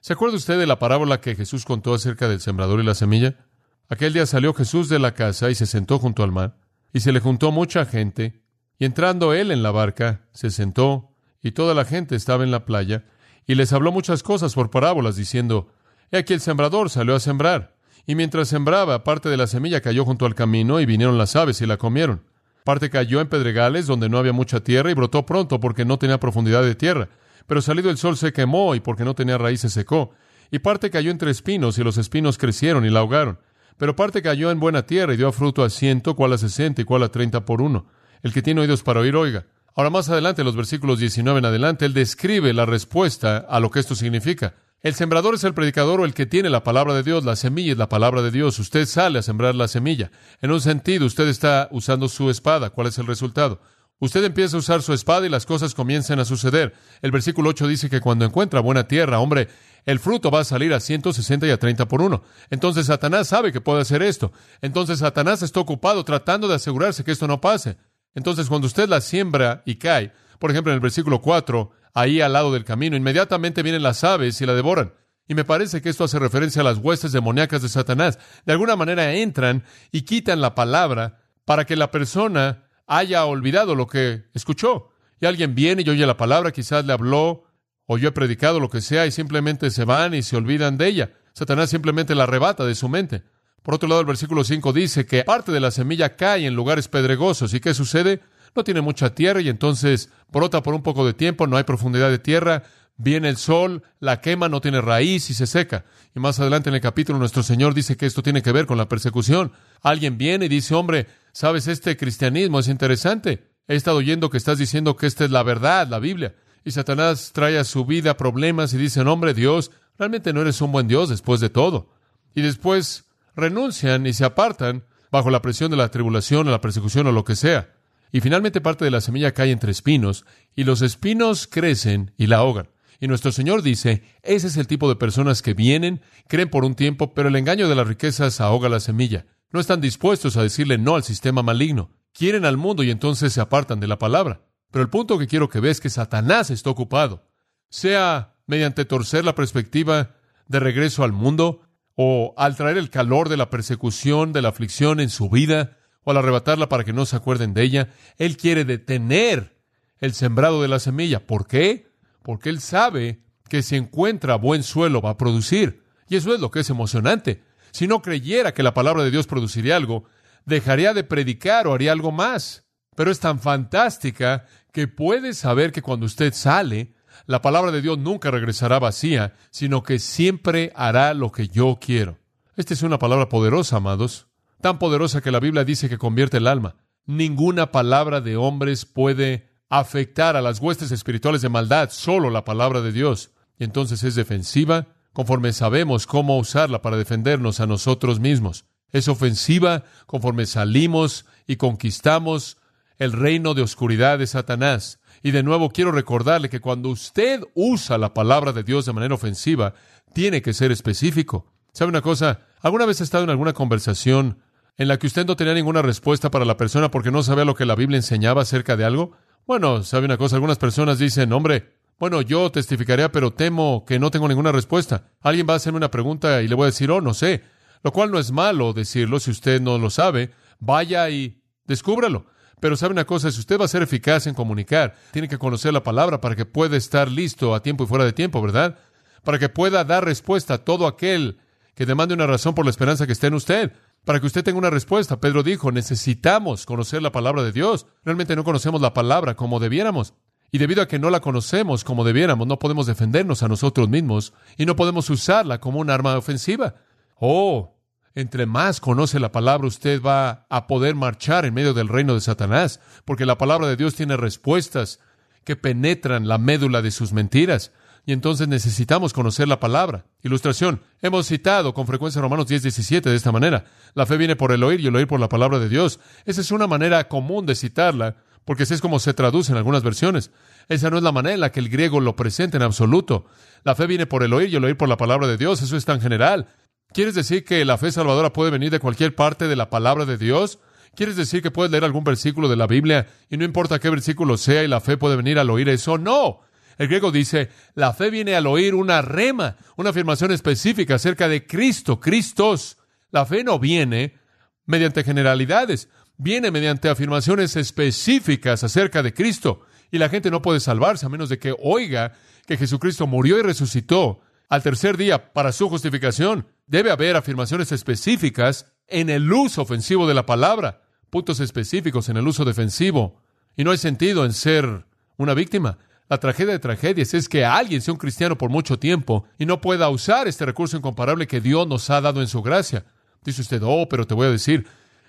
¿Se 0.00 0.14
acuerda 0.14 0.38
usted 0.38 0.58
de 0.58 0.66
la 0.66 0.78
parábola 0.78 1.20
que 1.20 1.34
Jesús 1.34 1.66
contó 1.66 1.92
acerca 1.92 2.30
del 2.30 2.40
sembrador 2.40 2.80
y 2.80 2.82
la 2.82 2.94
semilla? 2.94 3.44
Aquel 3.90 4.14
día 4.14 4.24
salió 4.24 4.54
Jesús 4.54 4.88
de 4.88 4.98
la 4.98 5.12
casa 5.12 5.50
y 5.50 5.54
se 5.54 5.66
sentó 5.66 5.98
junto 5.98 6.22
al 6.22 6.32
mar, 6.32 6.56
y 6.94 7.00
se 7.00 7.12
le 7.12 7.20
juntó 7.20 7.52
mucha 7.52 7.84
gente, 7.84 8.42
y 8.78 8.86
entrando 8.86 9.34
él 9.34 9.50
en 9.50 9.62
la 9.62 9.70
barca, 9.70 10.22
se 10.32 10.50
sentó, 10.50 11.14
y 11.42 11.50
toda 11.50 11.74
la 11.74 11.84
gente 11.84 12.16
estaba 12.16 12.42
en 12.42 12.52
la 12.52 12.64
playa, 12.64 13.04
y 13.46 13.54
les 13.54 13.74
habló 13.74 13.92
muchas 13.92 14.22
cosas 14.22 14.54
por 14.54 14.70
parábolas, 14.70 15.16
diciendo, 15.16 15.70
He 16.10 16.16
aquí 16.16 16.32
el 16.32 16.40
sembrador 16.40 16.88
salió 16.88 17.14
a 17.14 17.20
sembrar. 17.20 17.71
Y 18.06 18.14
mientras 18.14 18.48
sembraba, 18.48 19.04
parte 19.04 19.28
de 19.28 19.36
la 19.36 19.46
semilla 19.46 19.80
cayó 19.80 20.04
junto 20.04 20.26
al 20.26 20.34
camino 20.34 20.80
y 20.80 20.86
vinieron 20.86 21.18
las 21.18 21.36
aves 21.36 21.60
y 21.60 21.66
la 21.66 21.76
comieron. 21.76 22.22
Parte 22.64 22.90
cayó 22.90 23.20
en 23.20 23.28
pedregales 23.28 23.86
donde 23.86 24.08
no 24.08 24.18
había 24.18 24.32
mucha 24.32 24.60
tierra 24.60 24.90
y 24.90 24.94
brotó 24.94 25.26
pronto 25.26 25.60
porque 25.60 25.84
no 25.84 25.98
tenía 25.98 26.20
profundidad 26.20 26.62
de 26.62 26.74
tierra. 26.74 27.08
Pero 27.46 27.60
salido 27.60 27.90
el 27.90 27.98
sol 27.98 28.16
se 28.16 28.32
quemó 28.32 28.74
y 28.74 28.80
porque 28.80 29.04
no 29.04 29.14
tenía 29.14 29.38
raíz 29.38 29.60
se 29.60 29.70
secó. 29.70 30.12
Y 30.50 30.60
parte 30.60 30.90
cayó 30.90 31.10
entre 31.10 31.30
espinos, 31.30 31.78
y 31.78 31.84
los 31.84 31.96
espinos 31.96 32.38
crecieron 32.38 32.84
y 32.84 32.90
la 32.90 33.00
ahogaron. 33.00 33.38
Pero 33.78 33.96
parte 33.96 34.22
cayó 34.22 34.50
en 34.50 34.60
buena 34.60 34.86
tierra 34.86 35.14
y 35.14 35.16
dio 35.16 35.32
fruto 35.32 35.64
a 35.64 35.70
ciento, 35.70 36.14
cual 36.14 36.34
a 36.34 36.38
sesenta 36.38 36.82
y 36.82 36.84
cual 36.84 37.02
a 37.02 37.08
treinta 37.10 37.44
por 37.44 37.62
uno. 37.62 37.86
El 38.22 38.32
que 38.32 38.42
tiene 38.42 38.60
oídos 38.60 38.82
para 38.82 39.00
oír, 39.00 39.16
oiga. 39.16 39.46
Ahora 39.74 39.90
más 39.90 40.10
adelante, 40.10 40.42
en 40.42 40.46
los 40.46 40.54
versículos 40.54 40.98
19 40.98 41.38
en 41.38 41.46
adelante, 41.46 41.86
él 41.86 41.94
describe 41.94 42.52
la 42.52 42.66
respuesta 42.66 43.38
a 43.38 43.58
lo 43.58 43.70
que 43.70 43.80
esto 43.80 43.94
significa. 43.94 44.54
El 44.82 44.94
sembrador 44.94 45.36
es 45.36 45.44
el 45.44 45.54
predicador 45.54 46.00
o 46.00 46.04
el 46.04 46.12
que 46.12 46.26
tiene 46.26 46.50
la 46.50 46.64
palabra 46.64 46.92
de 46.92 47.04
Dios, 47.04 47.24
la 47.24 47.36
semilla 47.36 47.70
es 47.70 47.78
la 47.78 47.88
palabra 47.88 48.20
de 48.20 48.32
Dios. 48.32 48.58
Usted 48.58 48.84
sale 48.86 49.20
a 49.20 49.22
sembrar 49.22 49.54
la 49.54 49.68
semilla. 49.68 50.10
En 50.40 50.50
un 50.50 50.60
sentido, 50.60 51.06
usted 51.06 51.28
está 51.28 51.68
usando 51.70 52.08
su 52.08 52.30
espada. 52.30 52.70
¿Cuál 52.70 52.88
es 52.88 52.98
el 52.98 53.06
resultado? 53.06 53.60
Usted 54.00 54.24
empieza 54.24 54.56
a 54.56 54.58
usar 54.58 54.82
su 54.82 54.92
espada 54.92 55.24
y 55.24 55.28
las 55.28 55.46
cosas 55.46 55.74
comienzan 55.74 56.18
a 56.18 56.24
suceder. 56.24 56.74
El 57.00 57.12
versículo 57.12 57.50
8 57.50 57.68
dice 57.68 57.88
que 57.88 58.00
cuando 58.00 58.24
encuentra 58.24 58.58
buena 58.58 58.88
tierra, 58.88 59.20
hombre, 59.20 59.46
el 59.84 60.00
fruto 60.00 60.32
va 60.32 60.40
a 60.40 60.44
salir 60.44 60.74
a 60.74 60.80
160 60.80 61.46
y 61.46 61.50
a 61.50 61.60
30 61.60 61.86
por 61.86 62.02
uno. 62.02 62.24
Entonces 62.50 62.86
Satanás 62.86 63.28
sabe 63.28 63.52
que 63.52 63.60
puede 63.60 63.82
hacer 63.82 64.02
esto. 64.02 64.32
Entonces 64.62 64.98
Satanás 64.98 65.42
está 65.42 65.60
ocupado 65.60 66.04
tratando 66.04 66.48
de 66.48 66.56
asegurarse 66.56 67.04
que 67.04 67.12
esto 67.12 67.28
no 67.28 67.40
pase. 67.40 67.76
Entonces 68.16 68.48
cuando 68.48 68.66
usted 68.66 68.88
la 68.88 69.00
siembra 69.00 69.62
y 69.64 69.76
cae, 69.76 70.12
por 70.42 70.50
ejemplo 70.50 70.72
en 70.72 70.74
el 70.74 70.80
versículo 70.80 71.20
4, 71.20 71.70
ahí 71.94 72.20
al 72.20 72.32
lado 72.32 72.52
del 72.52 72.64
camino, 72.64 72.96
inmediatamente 72.96 73.62
vienen 73.62 73.84
las 73.84 74.02
aves 74.02 74.40
y 74.40 74.44
la 74.44 74.56
devoran. 74.56 74.92
Y 75.28 75.36
me 75.36 75.44
parece 75.44 75.80
que 75.80 75.88
esto 75.88 76.02
hace 76.02 76.18
referencia 76.18 76.62
a 76.62 76.64
las 76.64 76.78
huestes 76.78 77.12
demoníacas 77.12 77.62
de 77.62 77.68
Satanás. 77.68 78.18
De 78.44 78.50
alguna 78.50 78.74
manera 78.74 79.14
entran 79.14 79.62
y 79.92 80.02
quitan 80.02 80.40
la 80.40 80.56
palabra 80.56 81.20
para 81.44 81.64
que 81.64 81.76
la 81.76 81.92
persona 81.92 82.64
haya 82.88 83.24
olvidado 83.24 83.76
lo 83.76 83.86
que 83.86 84.24
escuchó. 84.34 84.90
Y 85.20 85.26
alguien 85.26 85.54
viene 85.54 85.84
y 85.86 85.90
oye 85.90 86.04
la 86.06 86.16
palabra, 86.16 86.50
quizás 86.50 86.84
le 86.84 86.92
habló 86.92 87.44
o 87.86 87.96
yo 87.96 88.08
he 88.08 88.12
predicado 88.12 88.58
lo 88.58 88.68
que 88.68 88.80
sea 88.80 89.06
y 89.06 89.12
simplemente 89.12 89.70
se 89.70 89.84
van 89.84 90.12
y 90.12 90.24
se 90.24 90.36
olvidan 90.36 90.76
de 90.76 90.88
ella. 90.88 91.12
Satanás 91.34 91.70
simplemente 91.70 92.16
la 92.16 92.24
arrebata 92.24 92.66
de 92.66 92.74
su 92.74 92.88
mente. 92.88 93.22
Por 93.62 93.74
otro 93.74 93.88
lado, 93.88 94.00
el 94.00 94.08
versículo 94.08 94.42
5 94.42 94.72
dice 94.72 95.06
que 95.06 95.22
parte 95.22 95.52
de 95.52 95.60
la 95.60 95.70
semilla 95.70 96.16
cae 96.16 96.46
en 96.46 96.56
lugares 96.56 96.88
pedregosos. 96.88 97.54
¿Y 97.54 97.60
qué 97.60 97.74
sucede? 97.74 98.22
No 98.54 98.64
tiene 98.64 98.80
mucha 98.80 99.14
tierra 99.14 99.40
y 99.40 99.48
entonces 99.48 100.10
brota 100.30 100.62
por 100.62 100.74
un 100.74 100.82
poco 100.82 101.06
de 101.06 101.14
tiempo, 101.14 101.46
no 101.46 101.56
hay 101.56 101.64
profundidad 101.64 102.10
de 102.10 102.18
tierra, 102.18 102.64
viene 102.96 103.28
el 103.28 103.36
sol, 103.36 103.82
la 104.00 104.20
quema, 104.20 104.48
no 104.48 104.60
tiene 104.60 104.80
raíz 104.80 105.30
y 105.30 105.34
se 105.34 105.46
seca. 105.46 105.84
Y 106.14 106.20
más 106.20 106.38
adelante 106.40 106.68
en 106.68 106.74
el 106.74 106.80
capítulo 106.80 107.18
nuestro 107.18 107.42
Señor 107.42 107.74
dice 107.74 107.96
que 107.96 108.06
esto 108.06 108.22
tiene 108.22 108.42
que 108.42 108.52
ver 108.52 108.66
con 108.66 108.78
la 108.78 108.88
persecución. 108.88 109.52
Alguien 109.80 110.18
viene 110.18 110.46
y 110.46 110.48
dice, 110.48 110.74
hombre, 110.74 111.06
sabes, 111.32 111.66
este 111.66 111.96
cristianismo 111.96 112.58
es 112.58 112.68
interesante. 112.68 113.48
He 113.66 113.76
estado 113.76 113.98
oyendo 113.98 114.30
que 114.30 114.36
estás 114.36 114.58
diciendo 114.58 114.96
que 114.96 115.06
esta 115.06 115.24
es 115.24 115.30
la 115.30 115.42
verdad, 115.42 115.88
la 115.88 115.98
Biblia. 115.98 116.34
Y 116.64 116.70
Satanás 116.70 117.32
trae 117.32 117.58
a 117.58 117.64
su 117.64 117.84
vida 117.84 118.16
problemas 118.16 118.72
y 118.74 118.78
dice, 118.78 119.00
hombre, 119.00 119.34
Dios, 119.34 119.70
realmente 119.98 120.32
no 120.32 120.42
eres 120.42 120.60
un 120.60 120.72
buen 120.72 120.88
Dios 120.88 121.08
después 121.08 121.40
de 121.40 121.50
todo. 121.50 121.90
Y 122.34 122.42
después 122.42 123.06
renuncian 123.34 124.06
y 124.06 124.12
se 124.12 124.24
apartan 124.24 124.84
bajo 125.10 125.30
la 125.30 125.42
presión 125.42 125.70
de 125.70 125.76
la 125.76 125.90
tribulación 125.90 126.46
o 126.48 126.50
la 126.50 126.60
persecución 126.60 127.06
o 127.06 127.12
lo 127.12 127.24
que 127.24 127.36
sea. 127.36 127.70
Y 128.12 128.20
finalmente 128.20 128.60
parte 128.60 128.84
de 128.84 128.90
la 128.90 129.00
semilla 129.00 129.32
cae 129.32 129.50
entre 129.50 129.72
espinos 129.72 130.26
y 130.54 130.64
los 130.64 130.82
espinos 130.82 131.46
crecen 131.46 132.12
y 132.18 132.26
la 132.26 132.36
ahogan. 132.36 132.68
Y 133.00 133.08
nuestro 133.08 133.32
Señor 133.32 133.62
dice, 133.62 134.04
ese 134.22 134.46
es 134.46 134.56
el 134.56 134.68
tipo 134.68 134.88
de 134.88 134.96
personas 134.96 135.42
que 135.42 135.54
vienen, 135.54 136.02
creen 136.28 136.50
por 136.50 136.64
un 136.64 136.76
tiempo, 136.76 137.14
pero 137.14 137.30
el 137.30 137.36
engaño 137.36 137.68
de 137.68 137.74
las 137.74 137.88
riquezas 137.88 138.40
ahoga 138.40 138.68
la 138.68 138.78
semilla. 138.78 139.26
No 139.50 139.58
están 139.58 139.80
dispuestos 139.80 140.36
a 140.36 140.42
decirle 140.42 140.78
no 140.78 140.94
al 140.94 141.02
sistema 141.02 141.42
maligno. 141.42 141.90
Quieren 142.12 142.44
al 142.44 142.58
mundo 142.58 142.82
y 142.82 142.90
entonces 142.90 143.32
se 143.32 143.40
apartan 143.40 143.80
de 143.80 143.88
la 143.88 143.98
palabra. 143.98 144.42
Pero 144.70 144.82
el 144.82 144.90
punto 144.90 145.18
que 145.18 145.26
quiero 145.26 145.48
que 145.48 145.60
veas 145.60 145.78
es 145.78 145.80
que 145.80 145.90
Satanás 145.90 146.50
está 146.50 146.70
ocupado, 146.70 147.28
sea 147.70 148.36
mediante 148.46 148.84
torcer 148.84 149.24
la 149.24 149.34
perspectiva 149.34 150.16
de 150.46 150.60
regreso 150.60 151.02
al 151.02 151.12
mundo, 151.12 151.62
o 151.94 152.34
al 152.36 152.56
traer 152.56 152.78
el 152.78 152.90
calor 152.90 153.28
de 153.28 153.36
la 153.36 153.50
persecución, 153.50 154.32
de 154.32 154.42
la 154.42 154.48
aflicción 154.48 155.00
en 155.00 155.10
su 155.10 155.28
vida, 155.28 155.78
o 156.04 156.10
al 156.10 156.16
arrebatarla 156.16 156.68
para 156.68 156.84
que 156.84 156.92
no 156.92 157.06
se 157.06 157.16
acuerden 157.16 157.54
de 157.54 157.62
ella. 157.62 157.88
Él 158.18 158.36
quiere 158.36 158.64
detener 158.64 159.56
el 159.98 160.14
sembrado 160.14 160.62
de 160.62 160.68
la 160.68 160.78
semilla. 160.78 161.26
¿Por 161.26 161.46
qué? 161.46 161.88
Porque 162.22 162.50
él 162.50 162.60
sabe 162.60 163.22
que 163.48 163.62
si 163.62 163.76
encuentra 163.76 164.36
buen 164.36 164.62
suelo 164.62 165.00
va 165.00 165.10
a 165.10 165.16
producir. 165.16 165.82
Y 166.08 166.16
eso 166.16 166.34
es 166.34 166.40
lo 166.40 166.50
que 166.50 166.60
es 166.60 166.70
emocionante. 166.70 167.42
Si 167.70 167.86
no 167.86 168.02
creyera 168.02 168.52
que 168.52 168.62
la 168.62 168.74
palabra 168.74 169.02
de 169.02 169.10
Dios 169.10 169.26
produciría 169.26 169.76
algo, 169.76 170.04
dejaría 170.44 170.94
de 170.94 171.04
predicar 171.04 171.66
o 171.66 171.74
haría 171.74 171.92
algo 171.92 172.12
más. 172.12 172.64
Pero 172.96 173.10
es 173.10 173.20
tan 173.20 173.40
fantástica 173.40 174.46
que 174.72 174.88
puede 174.88 175.34
saber 175.34 175.72
que 175.72 175.82
cuando 175.82 176.06
usted 176.06 176.34
sale, 176.34 176.94
la 177.26 177.40
palabra 177.40 177.70
de 177.70 177.80
Dios 177.80 177.98
nunca 177.98 178.30
regresará 178.30 178.78
vacía, 178.78 179.34
sino 179.50 179.82
que 179.82 179.98
siempre 179.98 180.72
hará 180.74 181.14
lo 181.14 181.30
que 181.30 181.48
yo 181.48 181.78
quiero. 181.80 182.18
Esta 182.56 182.74
es 182.74 182.82
una 182.82 182.98
palabra 182.98 183.28
poderosa, 183.28 183.76
amados, 183.76 184.28
tan 184.62 184.78
poderosa 184.78 185.20
que 185.20 185.30
la 185.30 185.40
Biblia 185.40 185.64
dice 185.64 185.90
que 185.90 185.98
convierte 185.98 186.38
el 186.38 186.46
alma. 186.46 186.76
Ninguna 187.04 187.72
palabra 187.72 188.20
de 188.20 188.36
hombres 188.36 188.86
puede 188.86 189.50
afectar 189.68 190.36
a 190.36 190.40
las 190.42 190.60
huestes 190.60 190.92
espirituales 190.92 191.42
de 191.42 191.48
maldad, 191.48 191.90
solo 191.90 192.30
la 192.30 192.44
palabra 192.44 192.80
de 192.80 192.92
Dios. 192.92 193.32
Y 193.58 193.64
entonces 193.64 194.02
es 194.04 194.14
defensiva 194.14 194.86
conforme 195.12 195.52
sabemos 195.52 196.06
cómo 196.06 196.38
usarla 196.38 196.80
para 196.80 196.96
defendernos 196.96 197.60
a 197.60 197.66
nosotros 197.66 198.20
mismos. 198.20 198.64
Es 198.90 199.08
ofensiva 199.08 199.84
conforme 200.06 200.46
salimos 200.46 201.26
y 201.46 201.56
conquistamos 201.56 202.58
el 202.98 203.12
reino 203.12 203.54
de 203.54 203.62
oscuridad 203.62 204.18
de 204.18 204.26
Satanás. 204.26 205.00
Y 205.22 205.32
de 205.32 205.42
nuevo 205.42 205.70
quiero 205.70 205.90
recordarle 205.90 206.48
que 206.48 206.60
cuando 206.60 206.88
usted 206.88 207.42
usa 207.54 207.98
la 207.98 208.14
palabra 208.14 208.52
de 208.52 208.62
Dios 208.62 208.86
de 208.86 208.92
manera 208.92 209.14
ofensiva, 209.14 209.74
tiene 210.14 210.40
que 210.40 210.52
ser 210.52 210.70
específico. 210.70 211.52
¿Sabe 211.72 211.88
una 211.88 212.02
cosa? 212.02 212.40
¿Alguna 212.60 212.86
vez 212.86 213.00
ha 213.00 213.04
estado 213.04 213.24
en 213.24 213.30
alguna 213.30 213.54
conversación 213.54 214.38
en 214.76 214.88
la 214.88 214.98
que 214.98 215.06
usted 215.06 215.26
no 215.26 215.36
tenía 215.36 215.54
ninguna 215.54 215.82
respuesta 215.82 216.30
para 216.30 216.44
la 216.44 216.56
persona 216.56 216.90
porque 216.90 217.10
no 217.10 217.22
sabía 217.22 217.44
lo 217.44 217.54
que 217.54 217.66
la 217.66 217.74
Biblia 217.74 217.98
enseñaba 217.98 218.42
acerca 218.42 218.76
de 218.76 218.84
algo? 218.84 219.12
Bueno, 219.46 219.82
¿sabe 219.82 220.06
una 220.06 220.16
cosa? 220.16 220.36
Algunas 220.36 220.58
personas 220.58 220.98
dicen, 220.98 221.32
hombre, 221.32 221.74
bueno, 221.98 222.20
yo 222.20 222.50
testificaría, 222.50 223.12
pero 223.12 223.32
temo 223.32 223.84
que 223.86 223.98
no 223.98 224.10
tengo 224.10 224.28
ninguna 224.28 224.52
respuesta. 224.52 225.10
Alguien 225.20 225.46
va 225.48 225.54
a 225.54 225.56
hacerme 225.56 225.76
una 225.76 225.90
pregunta 225.90 226.42
y 226.42 226.48
le 226.48 226.54
voy 226.54 226.64
a 226.64 226.66
decir, 226.66 226.90
oh, 226.90 227.00
no 227.00 227.14
sé. 227.14 227.42
Lo 227.84 227.92
cual 227.92 228.10
no 228.10 228.18
es 228.18 228.32
malo 228.32 228.72
decirlo 228.72 229.20
si 229.20 229.30
usted 229.30 229.60
no 229.60 229.78
lo 229.78 229.90
sabe. 229.90 230.30
Vaya 230.58 231.08
y 231.10 231.42
descúbralo. 231.64 232.26
Pero 232.60 232.76
sabe 232.76 232.92
una 232.92 233.04
cosa, 233.04 233.30
si 233.32 233.40
usted 233.40 233.58
va 233.58 233.64
a 233.64 233.68
ser 233.68 233.82
eficaz 233.82 234.26
en 234.28 234.34
comunicar, 234.34 234.94
tiene 235.10 235.28
que 235.28 235.38
conocer 235.38 235.72
la 235.72 235.82
palabra 235.82 236.20
para 236.20 236.36
que 236.36 236.44
pueda 236.44 236.76
estar 236.76 237.10
listo 237.10 237.54
a 237.54 237.62
tiempo 237.62 237.84
y 237.84 237.86
fuera 237.88 238.04
de 238.04 238.12
tiempo, 238.12 238.40
¿verdad? 238.40 238.78
Para 239.24 239.40
que 239.40 239.48
pueda 239.48 239.84
dar 239.84 240.04
respuesta 240.04 240.54
a 240.54 240.58
todo 240.58 240.86
aquel 240.86 241.38
que 241.74 241.86
demande 241.86 242.14
una 242.14 242.26
razón 242.26 242.54
por 242.54 242.64
la 242.64 242.70
esperanza 242.70 243.06
que 243.06 243.12
esté 243.12 243.28
en 243.28 243.34
usted. 243.34 243.72
Para 244.04 244.18
que 244.18 244.26
usted 244.26 244.42
tenga 244.42 244.58
una 244.58 244.70
respuesta, 244.70 245.20
Pedro 245.20 245.42
dijo, 245.44 245.70
necesitamos 245.70 246.66
conocer 246.66 247.02
la 247.02 247.12
palabra 247.12 247.42
de 247.42 247.52
Dios. 247.52 247.86
Realmente 248.04 248.34
no 248.34 248.42
conocemos 248.42 248.80
la 248.80 248.94
palabra 248.94 249.36
como 249.36 249.60
debiéramos. 249.60 250.14
Y 250.50 250.58
debido 250.58 250.82
a 250.82 250.88
que 250.88 250.98
no 250.98 251.08
la 251.08 251.20
conocemos 251.20 251.84
como 251.84 252.04
debiéramos, 252.04 252.46
no 252.46 252.58
podemos 252.58 252.86
defendernos 252.86 253.42
a 253.42 253.48
nosotros 253.48 253.88
mismos 253.88 254.34
y 254.58 254.66
no 254.66 254.76
podemos 254.76 255.08
usarla 255.08 255.60
como 255.60 255.78
un 255.78 255.88
arma 255.88 256.18
ofensiva. 256.18 256.74
Oh, 257.14 257.78
entre 258.14 258.44
más 258.44 258.80
conoce 258.80 259.20
la 259.20 259.32
palabra, 259.32 259.68
usted 259.68 260.02
va 260.02 260.46
a 260.50 260.66
poder 260.66 260.94
marchar 260.94 261.44
en 261.44 261.54
medio 261.54 261.72
del 261.72 261.88
reino 261.88 262.14
de 262.14 262.20
Satanás, 262.20 262.80
porque 263.04 263.24
la 263.24 263.38
palabra 263.38 263.68
de 263.68 263.76
Dios 263.76 263.94
tiene 263.94 264.16
respuestas 264.16 264.98
que 265.44 265.56
penetran 265.56 266.28
la 266.28 266.38
médula 266.38 266.82
de 266.82 266.90
sus 266.90 267.12
mentiras. 267.12 267.72
Y 268.04 268.12
entonces 268.12 268.48
necesitamos 268.48 269.12
conocer 269.12 269.46
la 269.46 269.60
palabra. 269.60 270.06
Ilustración. 270.22 270.82
Hemos 271.00 271.26
citado 271.26 271.72
con 271.72 271.86
frecuencia 271.86 272.20
Romanos 272.20 272.48
10, 272.48 272.62
17 272.62 273.08
de 273.08 273.16
esta 273.16 273.30
manera. 273.30 273.64
La 273.94 274.06
fe 274.06 274.16
viene 274.16 274.34
por 274.34 274.50
el 274.50 274.64
oír 274.64 274.80
y 274.80 274.88
el 274.88 274.96
oír 274.96 275.06
por 275.06 275.20
la 275.20 275.28
palabra 275.28 275.60
de 275.60 275.68
Dios. 275.68 276.00
Esa 276.24 276.40
es 276.40 276.50
una 276.50 276.66
manera 276.66 277.06
común 277.08 277.46
de 277.46 277.54
citarla, 277.54 278.16
porque 278.44 278.64
así 278.64 278.74
es 278.74 278.80
como 278.80 278.98
se 278.98 279.14
traduce 279.14 279.52
en 279.52 279.58
algunas 279.58 279.84
versiones. 279.84 280.32
Esa 280.68 280.90
no 280.90 280.96
es 280.96 281.04
la 281.04 281.12
manera 281.12 281.34
en 281.34 281.40
la 281.40 281.52
que 281.52 281.60
el 281.60 281.68
griego 281.68 282.00
lo 282.00 282.16
presenta 282.16 282.56
en 282.56 282.64
absoluto. 282.64 283.26
La 283.62 283.76
fe 283.76 283.86
viene 283.86 284.06
por 284.06 284.24
el 284.24 284.32
oír 284.32 284.50
y 284.50 284.56
el 284.56 284.64
oír 284.64 284.76
por 284.76 284.88
la 284.88 284.96
palabra 284.96 285.28
de 285.28 285.36
Dios. 285.36 285.62
Eso 285.62 285.76
es 285.76 285.84
tan 285.84 286.00
general. 286.00 286.48
¿Quieres 286.92 287.14
decir 287.14 287.44
que 287.44 287.64
la 287.64 287.78
fe 287.78 287.92
salvadora 287.92 288.32
puede 288.32 288.50
venir 288.50 288.70
de 288.70 288.80
cualquier 288.80 289.14
parte 289.14 289.46
de 289.46 289.56
la 289.56 289.70
palabra 289.70 290.06
de 290.06 290.18
Dios? 290.18 290.58
¿Quieres 290.94 291.16
decir 291.16 291.40
que 291.40 291.50
puedes 291.50 291.70
leer 291.70 291.84
algún 291.84 292.04
versículo 292.04 292.48
de 292.48 292.56
la 292.56 292.66
Biblia 292.66 293.06
y 293.30 293.36
no 293.38 293.44
importa 293.44 293.78
qué 293.78 293.88
versículo 293.88 294.36
sea 294.36 294.62
y 294.62 294.68
la 294.68 294.80
fe 294.80 294.98
puede 294.98 295.16
venir 295.16 295.38
al 295.38 295.48
oír 295.48 295.68
eso? 295.68 295.96
No. 295.96 296.40
El 296.78 296.88
griego 296.88 297.10
dice, 297.10 297.50
la 297.74 297.92
fe 297.92 298.10
viene 298.10 298.34
al 298.34 298.46
oír 298.46 298.74
una 298.74 299.02
rema, 299.02 299.56
una 299.76 299.90
afirmación 299.90 300.32
específica 300.32 300.96
acerca 300.96 301.28
de 301.28 301.46
Cristo, 301.46 302.00
Cristos. 302.00 302.78
La 303.10 303.26
fe 303.26 303.44
no 303.44 303.58
viene 303.58 304.18
mediante 304.66 305.04
generalidades, 305.04 305.88
viene 306.16 306.50
mediante 306.50 306.88
afirmaciones 306.88 307.56
específicas 307.56 308.64
acerca 308.64 309.02
de 309.02 309.12
Cristo. 309.12 309.62
Y 309.90 309.98
la 309.98 310.08
gente 310.08 310.30
no 310.30 310.40
puede 310.40 310.60
salvarse 310.60 311.06
a 311.06 311.10
menos 311.10 311.28
de 311.28 311.38
que 311.38 311.54
oiga 311.58 312.12
que 312.46 312.56
Jesucristo 312.56 313.06
murió 313.06 313.38
y 313.38 313.42
resucitó 313.42 314.20
al 314.48 314.62
tercer 314.62 314.96
día 314.96 315.32
para 315.32 315.52
su 315.52 315.68
justificación. 315.68 316.46
Debe 316.66 316.90
haber 316.90 317.16
afirmaciones 317.16 317.72
específicas 317.72 318.72
en 318.86 319.10
el 319.10 319.30
uso 319.32 319.62
ofensivo 319.62 320.06
de 320.06 320.14
la 320.14 320.26
palabra, 320.26 320.82
puntos 321.10 321.40
específicos 321.40 322.08
en 322.08 322.16
el 322.16 322.26
uso 322.26 322.44
defensivo. 322.44 323.22
Y 323.56 323.64
no 323.64 323.70
hay 323.70 323.78
sentido 323.78 324.24
en 324.24 324.32
ser 324.32 324.86
una 325.16 325.34
víctima. 325.34 325.78
La 326.12 326.20
tragedia 326.20 326.52
de 326.52 326.58
tragedias 326.58 327.14
es 327.14 327.26
que 327.26 327.46
alguien 327.46 327.80
sea 327.80 327.94
un 327.94 327.98
cristiano 327.98 328.36
por 328.36 328.50
mucho 328.50 328.78
tiempo 328.78 329.24
y 329.38 329.46
no 329.46 329.62
pueda 329.62 329.88
usar 329.88 330.28
este 330.28 330.44
recurso 330.44 330.76
incomparable 330.76 331.26
que 331.26 331.40
Dios 331.40 331.66
nos 331.66 331.88
ha 331.88 332.02
dado 332.02 332.20
en 332.20 332.28
su 332.28 332.42
gracia. 332.42 332.84
Dice 333.24 333.40
usted, 333.40 333.62
oh, 333.64 333.88
pero 333.88 334.06
te 334.06 334.12
voy 334.12 334.26
a 334.26 334.30
decir, 334.30 334.66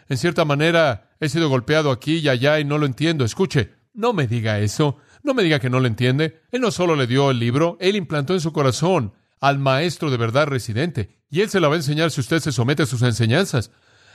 en 0.08 0.18
cierta 0.18 0.46
manera 0.46 1.10
he 1.20 1.28
sido 1.28 1.50
golpeado 1.50 1.92
aquí 1.92 2.20
y 2.20 2.30
allá 2.30 2.58
y 2.62 2.64
no 2.64 2.78
lo 2.78 2.86
entiendo. 2.86 3.26
Escuche, 3.26 3.74
no 3.94 4.14
me 4.14 4.28
diga 4.28 4.62
eso, 4.62 4.96
no 5.24 5.34
me 5.34 5.44
diga 5.44 5.60
que 5.60 5.70
no 5.70 5.82
lo 5.82 5.88
entiende. 5.88 6.40
Él 6.52 6.62
no 6.62 6.72
solo 6.72 6.96
le 6.96 7.06
dio 7.06 7.32
el 7.32 7.40
libro, 7.40 7.76
él 7.82 7.98
implantó 7.98 8.34
en 8.34 8.40
su 8.40 8.54
corazón 8.54 9.12
al 9.42 9.60
maestro 9.60 10.10
de 10.10 10.16
verdad 10.16 10.48
residente 10.48 11.20
y 11.30 11.42
él 11.42 11.50
se 11.50 11.60
la 11.60 11.68
va 11.68 11.74
a 11.74 11.80
enseñar 11.80 12.12
si 12.12 12.22
usted 12.22 12.40
se 12.40 12.54
somete 12.54 12.84
a 12.84 12.86
sus 12.86 13.02
enseñanzas. 13.02 13.72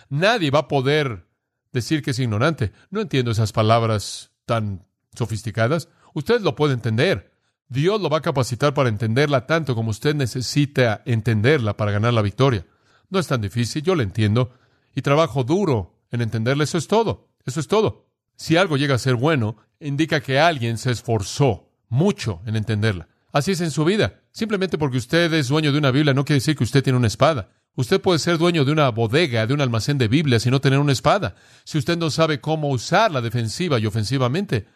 Nadie 0.08 0.50
va 0.50 0.60
a 0.60 0.68
poder 0.68 1.26
decir 1.70 2.00
que 2.00 2.12
es 2.12 2.18
ignorante. 2.18 2.72
No 2.88 3.02
entiendo 3.02 3.30
esas 3.30 3.52
palabras 3.52 4.32
tan 4.46 4.86
sofisticadas. 5.14 5.90
Usted 6.14 6.40
lo 6.40 6.54
puede 6.54 6.74
entender. 6.74 7.32
Dios 7.68 8.00
lo 8.00 8.08
va 8.08 8.18
a 8.18 8.22
capacitar 8.22 8.72
para 8.72 8.88
entenderla 8.88 9.46
tanto 9.46 9.74
como 9.74 9.90
usted 9.90 10.14
necesita 10.14 11.02
entenderla 11.04 11.76
para 11.76 11.92
ganar 11.92 12.14
la 12.14 12.22
victoria. 12.22 12.66
No 13.10 13.18
es 13.18 13.26
tan 13.26 13.40
difícil, 13.40 13.82
yo 13.82 13.94
lo 13.94 14.02
entiendo, 14.02 14.52
y 14.94 15.02
trabajo 15.02 15.44
duro 15.44 15.94
en 16.10 16.22
entenderla. 16.22 16.64
Eso 16.64 16.78
es 16.78 16.88
todo. 16.88 17.28
Eso 17.44 17.60
es 17.60 17.68
todo. 17.68 18.06
Si 18.36 18.56
algo 18.56 18.76
llega 18.76 18.94
a 18.94 18.98
ser 18.98 19.16
bueno, 19.16 19.56
indica 19.80 20.20
que 20.20 20.38
alguien 20.38 20.78
se 20.78 20.90
esforzó 20.90 21.70
mucho 21.88 22.40
en 22.46 22.56
entenderla. 22.56 23.08
Así 23.32 23.52
es 23.52 23.60
en 23.60 23.70
su 23.70 23.84
vida. 23.84 24.20
Simplemente 24.32 24.78
porque 24.78 24.98
usted 24.98 25.32
es 25.34 25.48
dueño 25.48 25.72
de 25.72 25.78
una 25.78 25.90
Biblia 25.90 26.14
no 26.14 26.24
quiere 26.24 26.38
decir 26.38 26.56
que 26.56 26.64
usted 26.64 26.82
tiene 26.82 26.96
una 26.96 27.06
espada. 27.06 27.50
Usted 27.74 28.00
puede 28.00 28.18
ser 28.18 28.38
dueño 28.38 28.64
de 28.64 28.72
una 28.72 28.88
bodega, 28.88 29.46
de 29.46 29.54
un 29.54 29.60
almacén 29.60 29.98
de 29.98 30.08
Biblias 30.08 30.44
y 30.46 30.50
no 30.50 30.60
tener 30.60 30.78
una 30.78 30.92
espada. 30.92 31.36
Si 31.64 31.78
usted 31.78 31.96
no 31.96 32.10
sabe 32.10 32.40
cómo 32.40 32.70
usarla 32.70 33.20
defensiva 33.20 33.78
y 33.78 33.86
ofensivamente, 33.86 34.66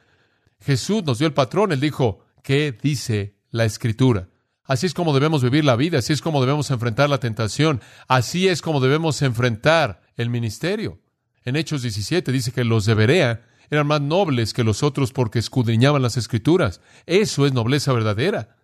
Jesús 0.65 1.05
nos 1.05 1.19
dio 1.19 1.27
el 1.27 1.35
patrón. 1.35 1.73
Él 1.73 1.81
dijo, 1.81 2.21
¿qué 2.43 2.77
dice 2.81 3.37
la 3.51 3.65
Escritura? 3.65 4.29
Así 4.65 4.87
es 4.87 4.95
como 4.95 5.13
debemos 5.13 5.43
vivir 5.43 5.65
la 5.65 5.77
vida, 5.77 5.99
así 5.99 6.13
es 6.13 6.23
como 6.23 6.41
debemos 6.41 6.71
enfrentar 6.71 7.11
la 7.11 7.19
tentación, 7.19 7.81
así 8.07 8.47
es 8.47 8.63
como 8.63 8.81
debemos 8.81 9.21
enfrentar 9.23 10.03
el 10.17 10.31
ministerio. 10.31 11.01
En 11.45 11.57
Hechos 11.57 11.83
17 11.83 12.31
dice 12.31 12.53
que 12.53 12.63
los 12.63 12.85
de 12.85 12.95
Berea 12.95 13.45
eran 13.71 13.89
más 13.89 14.01
nobles 14.01 14.53
que 14.53 14.63
los 14.63 14.83
otros 14.83 15.13
porque 15.13 15.41
escudriñaban 15.41 16.01
las 16.01 16.17
escrituras. 16.17 16.81
Eso 17.07 17.45
es 17.45 17.53
nobleza 17.53 17.93
verdadera. 17.93 18.57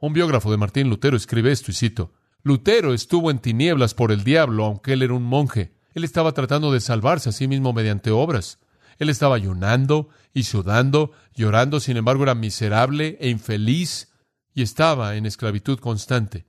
Un 0.00 0.12
biógrafo 0.12 0.50
de 0.50 0.58
Martín 0.58 0.90
Lutero 0.90 1.16
escribe 1.16 1.50
esto 1.50 1.70
y 1.70 1.74
cito, 1.74 2.12
Lutero 2.42 2.92
estuvo 2.92 3.30
en 3.30 3.38
tinieblas 3.38 3.94
por 3.94 4.12
el 4.12 4.24
diablo, 4.24 4.64
aunque 4.64 4.92
él 4.92 5.02
era 5.02 5.14
un 5.14 5.24
monje. 5.24 5.72
Él 5.94 6.04
estaba 6.04 6.32
tratando 6.32 6.72
de 6.72 6.80
salvarse 6.80 7.30
a 7.30 7.32
sí 7.32 7.48
mismo 7.48 7.72
mediante 7.72 8.10
obras. 8.10 8.58
Él 8.98 9.08
estaba 9.08 9.36
ayunando 9.36 10.08
y 10.32 10.44
sudando, 10.44 11.12
llorando, 11.34 11.80
sin 11.80 11.96
embargo 11.96 12.24
era 12.24 12.34
miserable 12.34 13.16
e 13.20 13.28
infeliz 13.28 14.12
y 14.54 14.62
estaba 14.62 15.16
en 15.16 15.26
esclavitud 15.26 15.78
constante. 15.78 16.46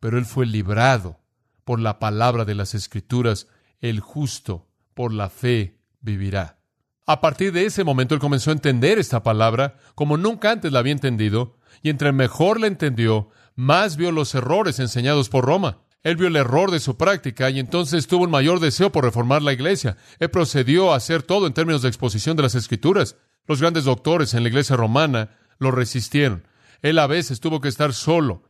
Pero 0.00 0.18
él 0.18 0.24
fue 0.24 0.46
librado 0.46 1.20
por 1.64 1.78
la 1.78 1.98
palabra 1.98 2.44
de 2.44 2.54
las 2.54 2.74
Escrituras. 2.74 3.46
El 3.80 4.00
justo 4.00 4.68
por 4.94 5.12
la 5.12 5.30
fe 5.30 5.78
vivirá. 6.00 6.58
A 7.06 7.20
partir 7.20 7.52
de 7.52 7.66
ese 7.66 7.84
momento 7.84 8.14
él 8.14 8.20
comenzó 8.20 8.50
a 8.50 8.54
entender 8.54 8.98
esta 8.98 9.22
palabra 9.22 9.76
como 9.94 10.16
nunca 10.16 10.50
antes 10.50 10.72
la 10.72 10.80
había 10.80 10.92
entendido, 10.92 11.58
y 11.82 11.90
entre 11.90 12.12
mejor 12.12 12.60
la 12.60 12.66
entendió, 12.66 13.30
más 13.54 13.96
vio 13.96 14.12
los 14.12 14.34
errores 14.34 14.78
enseñados 14.78 15.28
por 15.28 15.44
Roma. 15.44 15.81
Él 16.02 16.16
vio 16.16 16.26
el 16.26 16.36
error 16.36 16.70
de 16.70 16.80
su 16.80 16.96
práctica 16.96 17.48
y 17.50 17.60
entonces 17.60 18.08
tuvo 18.08 18.24
un 18.24 18.30
mayor 18.30 18.58
deseo 18.58 18.90
por 18.90 19.04
reformar 19.04 19.42
la 19.42 19.52
iglesia. 19.52 19.96
Él 20.18 20.30
procedió 20.30 20.92
a 20.92 20.96
hacer 20.96 21.22
todo 21.22 21.46
en 21.46 21.52
términos 21.52 21.82
de 21.82 21.88
exposición 21.88 22.36
de 22.36 22.42
las 22.42 22.54
escrituras. 22.56 23.16
Los 23.46 23.60
grandes 23.60 23.84
doctores 23.84 24.34
en 24.34 24.42
la 24.42 24.48
iglesia 24.48 24.76
romana 24.76 25.30
lo 25.58 25.70
resistieron. 25.70 26.46
Él 26.82 26.98
a 26.98 27.06
veces 27.06 27.40
tuvo 27.40 27.60
que 27.60 27.68
estar 27.68 27.92
solo 27.92 28.42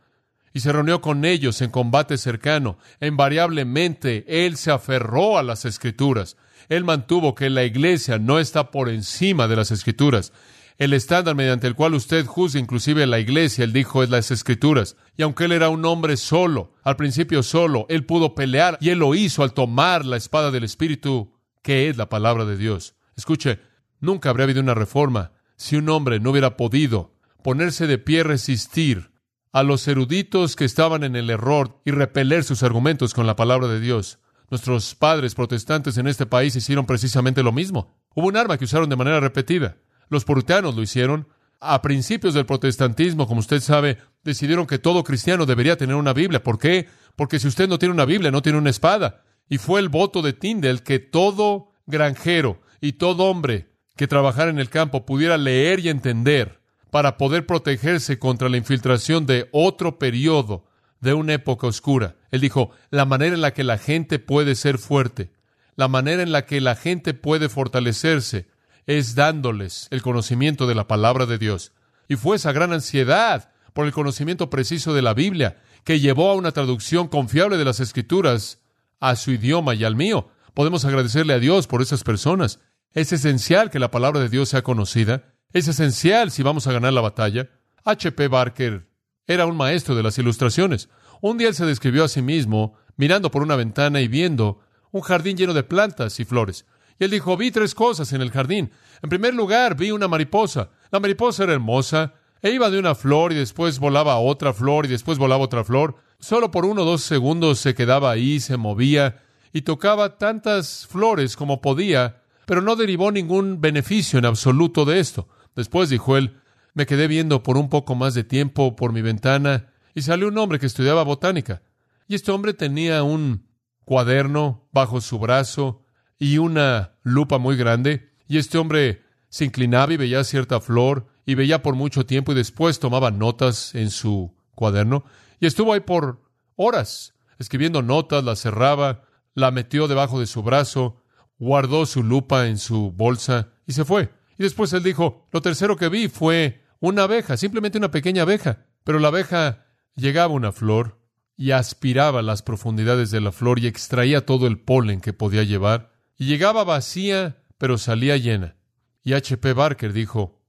y 0.55 0.61
se 0.61 0.73
reunió 0.73 1.01
con 1.01 1.25
ellos 1.25 1.61
en 1.61 1.71
combate 1.71 2.17
cercano. 2.17 2.79
E 3.01 3.07
invariablemente 3.09 4.25
él 4.47 4.57
se 4.57 4.71
aferró 4.71 5.37
a 5.37 5.43
las 5.43 5.65
escrituras. 5.67 6.37
Él 6.69 6.85
mantuvo 6.85 7.35
que 7.35 7.51
la 7.51 7.65
iglesia 7.65 8.19
no 8.19 8.39
está 8.39 8.71
por 8.71 8.89
encima 8.89 9.47
de 9.49 9.57
las 9.57 9.71
escrituras. 9.71 10.33
El 10.79 10.93
estándar 10.93 11.35
mediante 11.35 11.67
el 11.67 11.75
cual 11.75 11.95
usted 11.95 12.27
juzga 12.27 12.59
inclusive 12.59 13.07
la 13.07 13.21
iglesia, 13.21 13.65
él 13.65 13.73
dijo, 13.73 14.03
es 14.03 14.11
las 14.11 14.31
escrituras. 14.31 14.97
Y 15.17 15.23
aunque 15.23 15.45
él 15.45 15.53
era 15.53 15.69
un 15.69 15.85
hombre 15.85 16.17
solo, 16.17 16.75
al 16.83 16.97
principio 16.97 17.43
solo, 17.43 17.87
él 17.89 18.07
pudo 18.07 18.35
pelear 18.35 18.79
y 18.81 18.91
él 18.91 18.99
lo 18.99 19.15
hizo 19.15 19.43
al 19.43 19.53
tomar 19.53 20.05
la 20.05 20.17
espada 20.17 20.51
del 20.51 20.65
Espíritu, 20.65 21.39
que 21.63 21.89
es 21.89 21.97
la 21.97 22.09
palabra 22.09 22.45
de 22.45 22.57
Dios. 22.57 22.95
Escuche, 23.17 23.61
nunca 24.01 24.31
habría 24.31 24.45
habido 24.45 24.61
una 24.61 24.75
reforma 24.75 25.33
si 25.57 25.77
un 25.77 25.89
hombre 25.89 26.19
no 26.19 26.31
hubiera 26.31 26.57
podido 26.57 27.15
ponerse 27.43 27.87
de 27.87 27.99
pie, 27.99 28.23
resistir 28.23 29.13
a 29.53 29.63
los 29.63 29.87
eruditos 29.87 30.57
que 30.57 30.65
estaban 30.65 31.05
en 31.05 31.15
el 31.15 31.29
error 31.29 31.81
y 31.85 31.91
repeler 31.91 32.43
sus 32.43 32.63
argumentos 32.63 33.15
con 33.15 33.27
la 33.27 33.37
palabra 33.37 33.69
de 33.69 33.81
Dios. 33.81 34.19
Nuestros 34.51 34.95
padres 34.95 35.35
protestantes 35.35 35.99
en 35.99 36.07
este 36.07 36.27
país 36.27 36.57
hicieron 36.57 36.87
precisamente 36.87 37.43
lo 37.43 37.53
mismo. 37.53 37.95
Hubo 38.15 38.29
un 38.29 38.37
arma 38.37 38.59
que 38.59 38.65
usaron 38.65 38.89
de 38.89 38.97
manera 38.97 39.21
repetida. 39.21 39.77
Los 40.13 40.27
puritanos 40.27 40.77
lo 40.77 40.83
hicieron. 40.83 41.27
A 41.59 41.81
principios 41.81 42.35
del 42.35 42.45
protestantismo, 42.45 43.27
como 43.27 43.41
usted 43.41 43.61
sabe, 43.61 43.97
decidieron 44.23 44.67
que 44.67 44.79
todo 44.79 45.03
cristiano 45.05 45.47
debería 45.47 45.79
tener 45.79 45.97
una 45.97 46.13
Biblia. 46.13 46.43
¿Por 46.43 46.59
qué? 46.59 46.87
Porque 47.17 47.39
si 47.39 47.49
usted 47.49 47.67
no 47.67 47.79
tiene 47.79 47.95
una 47.95 48.05
Biblia, 48.05 48.31
no 48.31 48.43
tiene 48.43 48.59
una 48.59 48.69
espada. 48.69 49.23
Y 49.49 49.57
fue 49.57 49.81
el 49.81 49.89
voto 49.89 50.21
de 50.21 50.35
Tyndale 50.35 50.83
que 50.83 50.99
todo 50.99 51.73
granjero 51.87 52.61
y 52.83 52.93
todo 52.93 53.25
hombre 53.25 53.71
que 53.97 54.07
trabajara 54.07 54.51
en 54.51 54.59
el 54.59 54.69
campo 54.69 55.07
pudiera 55.07 55.39
leer 55.39 55.81
y 55.81 55.89
entender 55.89 56.61
para 56.91 57.17
poder 57.17 57.47
protegerse 57.47 58.19
contra 58.19 58.51
la 58.51 58.59
infiltración 58.59 59.25
de 59.25 59.49
otro 59.51 59.99
periodo 59.99 60.67
de 61.01 61.15
una 61.15 61.33
época 61.33 61.67
oscura. 61.67 62.17
Él 62.31 62.43
dijo, 62.43 62.73
la 62.91 63.07
manera 63.07 63.35
en 63.35 63.41
la 63.41 63.55
que 63.55 63.65
la 63.65 63.79
gente 63.79 64.19
puede 64.19 64.57
ser 64.57 64.77
fuerte, 64.77 65.33
la 65.75 65.89
manera 65.89 66.23
en 66.23 66.33
la 66.33 66.45
que 66.45 66.61
la 66.61 66.77
gente 66.77 67.15
puede 67.15 67.49
fortalecerse, 67.49 68.52
es 68.87 69.15
dándoles 69.15 69.89
el 69.91 70.03
conocimiento 70.03 70.67
de 70.67 70.75
la 70.75 70.89
palabra 70.89 71.27
de 71.27 71.39
Dios. 71.39 71.73
Y 72.09 72.17
fue 72.17 72.37
esa 72.37 72.53
gran 72.53 72.73
ansiedad 72.73 73.51
por 73.73 73.87
el 73.87 73.93
conocimiento 73.93 74.51
preciso 74.51 74.93
de 74.95 75.03
la 75.03 75.15
Biblia 75.15 75.63
que 75.85 76.01
llevó 76.01 76.31
a 76.31 76.35
una 76.35 76.53
traducción 76.53 77.09
confiable 77.09 77.57
de 77.57 77.65
las 77.65 77.81
Escrituras 77.81 78.61
a 79.01 79.17
su 79.17 79.33
idioma 79.33 79.75
y 79.75 79.85
al 79.85 79.97
mío. 79.97 80.29
Podemos 80.55 80.85
agradecerle 80.85 81.35
a 81.35 81.39
Dios 81.39 81.67
por 81.67 81.83
esas 81.83 82.05
personas. 82.05 82.61
Es 82.93 83.13
esencial 83.13 83.71
que 83.71 83.79
la 83.79 83.91
palabra 83.91 84.21
de 84.21 84.29
Dios 84.29 84.51
sea 84.51 84.63
conocida. 84.63 85.35
Es 85.53 85.69
esencial 85.69 86.31
si 86.31 86.43
vamos 86.43 86.67
a 86.67 86.73
ganar 86.73 86.93
la 86.93 87.01
batalla. 87.01 87.49
H.P. 87.85 88.29
Barker 88.29 88.89
era 89.27 89.47
un 89.47 89.57
maestro 89.57 89.95
de 89.95 90.03
las 90.03 90.19
ilustraciones. 90.19 90.89
Un 91.21 91.39
día 91.39 91.49
él 91.49 91.55
se 91.55 91.67
describió 91.67 92.05
a 92.05 92.09
sí 92.09 92.23
mismo 92.23 92.75
mirando 92.97 93.31
por 93.31 93.43
una 93.43 93.57
ventana 93.57 94.01
y 94.01 94.09
viendo 94.09 94.61
un 94.91 95.01
jardín 95.01 95.37
lleno 95.37 95.55
de 95.55 95.63
plantas 95.63 96.21
y 96.21 96.25
flores. 96.25 96.67
Y 96.99 97.05
él 97.05 97.11
dijo, 97.11 97.37
vi 97.37 97.51
tres 97.51 97.75
cosas 97.75 98.13
en 98.13 98.23
el 98.23 98.31
jardín. 98.31 98.71
En 99.03 99.11
primer 99.11 99.35
lugar, 99.35 99.77
vi 99.77 99.91
una 99.91 100.09
mariposa. 100.09 100.71
La 100.91 101.01
mariposa 101.01 101.45
era 101.45 101.55
hermosa, 101.55 102.15
e 102.43 102.51
iba 102.51 102.71
de 102.71 102.79
una 102.79 102.97
flor 102.97 103.33
y 103.33 103.37
después 103.37 103.79
volaba 103.79 104.15
a 104.15 104.19
otra 104.19 104.53
flor 104.53 104.85
y 104.87 104.89
después 104.89 105.17
volaba 105.17 105.45
otra 105.45 105.63
flor. 105.63 105.95
Solo 106.19 106.51
por 106.51 106.65
uno 106.65 106.83
o 106.83 106.85
dos 106.85 107.03
segundos 107.03 107.61
se 107.61 107.75
quedaba 107.75 108.11
ahí, 108.11 108.41
se 108.41 108.57
movía 108.57 109.23
y 109.53 109.63
tocaba 109.63 110.19
tantas 110.19 110.87
flores 110.89 111.37
como 111.37 111.61
podía, 111.61 112.23
pero 112.47 112.61
no 112.61 112.75
derivó 112.75 113.13
ningún 113.13 113.61
beneficio 113.61 114.19
en 114.19 114.27
absoluto 114.27 114.85
de 114.85 114.99
esto. 114.99 115.29
Después, 115.55 115.89
dijo 115.89 116.17
él, 116.17 116.41
me 116.75 116.87
quedé 116.87 117.07
viendo 117.07 117.43
por 117.45 117.57
un 117.57 117.69
poco 117.69 117.95
más 117.95 118.15
de 118.15 118.25
tiempo 118.25 118.75
por 118.75 118.93
mi 118.93 119.03
ventana 119.03 119.73
y 119.95 120.03
salió 120.03 120.27
un 120.27 120.39
hombre 120.39 120.59
que 120.59 120.67
estudiaba 120.67 121.05
botánica. 121.05 121.63
Y 122.09 122.17
este 122.17 122.33
hombre 122.33 122.55
tenía 122.55 123.05
un 123.05 123.47
cuaderno 123.85 124.69
bajo 124.73 125.01
su 125.01 125.19
brazo 125.19 125.82
y 126.23 126.39
una 126.39 126.93
lupa 127.03 127.39
muy 127.39 127.57
grande, 127.57 128.13
y 128.29 128.39
este 128.39 128.57
hombre 128.57 129.03
se 129.29 129.45
inclinaba 129.45 129.93
y 129.93 129.97
veía 129.97 130.23
cierta 130.23 130.61
flor, 130.61 131.09
y 131.27 131.35
veía 131.35 131.63
por 131.63 131.75
mucho 131.75 132.07
tiempo, 132.07 132.31
y 132.31 132.37
después 132.37 132.79
tomaba 132.79 133.11
notas 133.11 133.75
en 133.75 133.91
su 133.91 134.33
cuaderno, 134.55 135.03
y 135.41 135.47
estuvo 135.47 135.73
ahí 135.73 135.81
por 135.81 136.23
horas, 136.55 137.15
escribiendo 137.41 137.83
notas, 137.83 138.23
la 138.23 138.37
cerraba, 138.37 139.03
la 139.35 139.51
metió 139.51 139.89
debajo 139.89 140.21
de 140.21 140.29
su 140.29 140.45
brazo, 140.45 141.03
guardó 141.41 141.87
su 141.87 142.05
lupa 142.05 142.47
en 142.47 142.57
su 142.57 142.93
bolsa, 142.93 143.49
y 143.67 143.73
se 143.73 143.85
fue. 143.85 144.13
Y 144.39 144.45
después 144.45 144.73
él 144.75 144.85
dijo, 144.85 145.27
lo 145.33 145.43
tercero 145.43 145.75
que 145.75 145.89
vi 145.89 146.07
fue 146.07 146.63
una 146.79 147.03
abeja, 147.03 147.37
simplemente 147.37 147.79
una 147.79 147.91
pequeña 147.91 148.23
abeja, 148.23 148.67
pero 148.85 149.01
la 149.01 149.09
abeja 149.09 149.67
llegaba 149.97 150.33
a 150.33 150.37
una 150.37 150.53
flor, 150.53 151.01
y 151.37 151.51
aspiraba 151.51 152.23
las 152.23 152.43
profundidades 152.43 153.11
de 153.11 153.21
la 153.21 153.33
flor 153.33 153.59
y 153.59 153.67
extraía 153.67 154.25
todo 154.25 154.47
el 154.47 154.61
polen 154.61 155.01
que 155.01 155.13
podía 155.13 155.43
llevar, 155.43 155.92
y 156.19 156.27
llegaba 156.27 156.65
vacía, 156.65 157.43
pero 157.59 157.79
salía 157.79 158.17
llena. 158.17 158.57
Y 159.03 159.15
H.P. 159.15 159.53
Barker 159.53 159.93
dijo, 159.93 160.41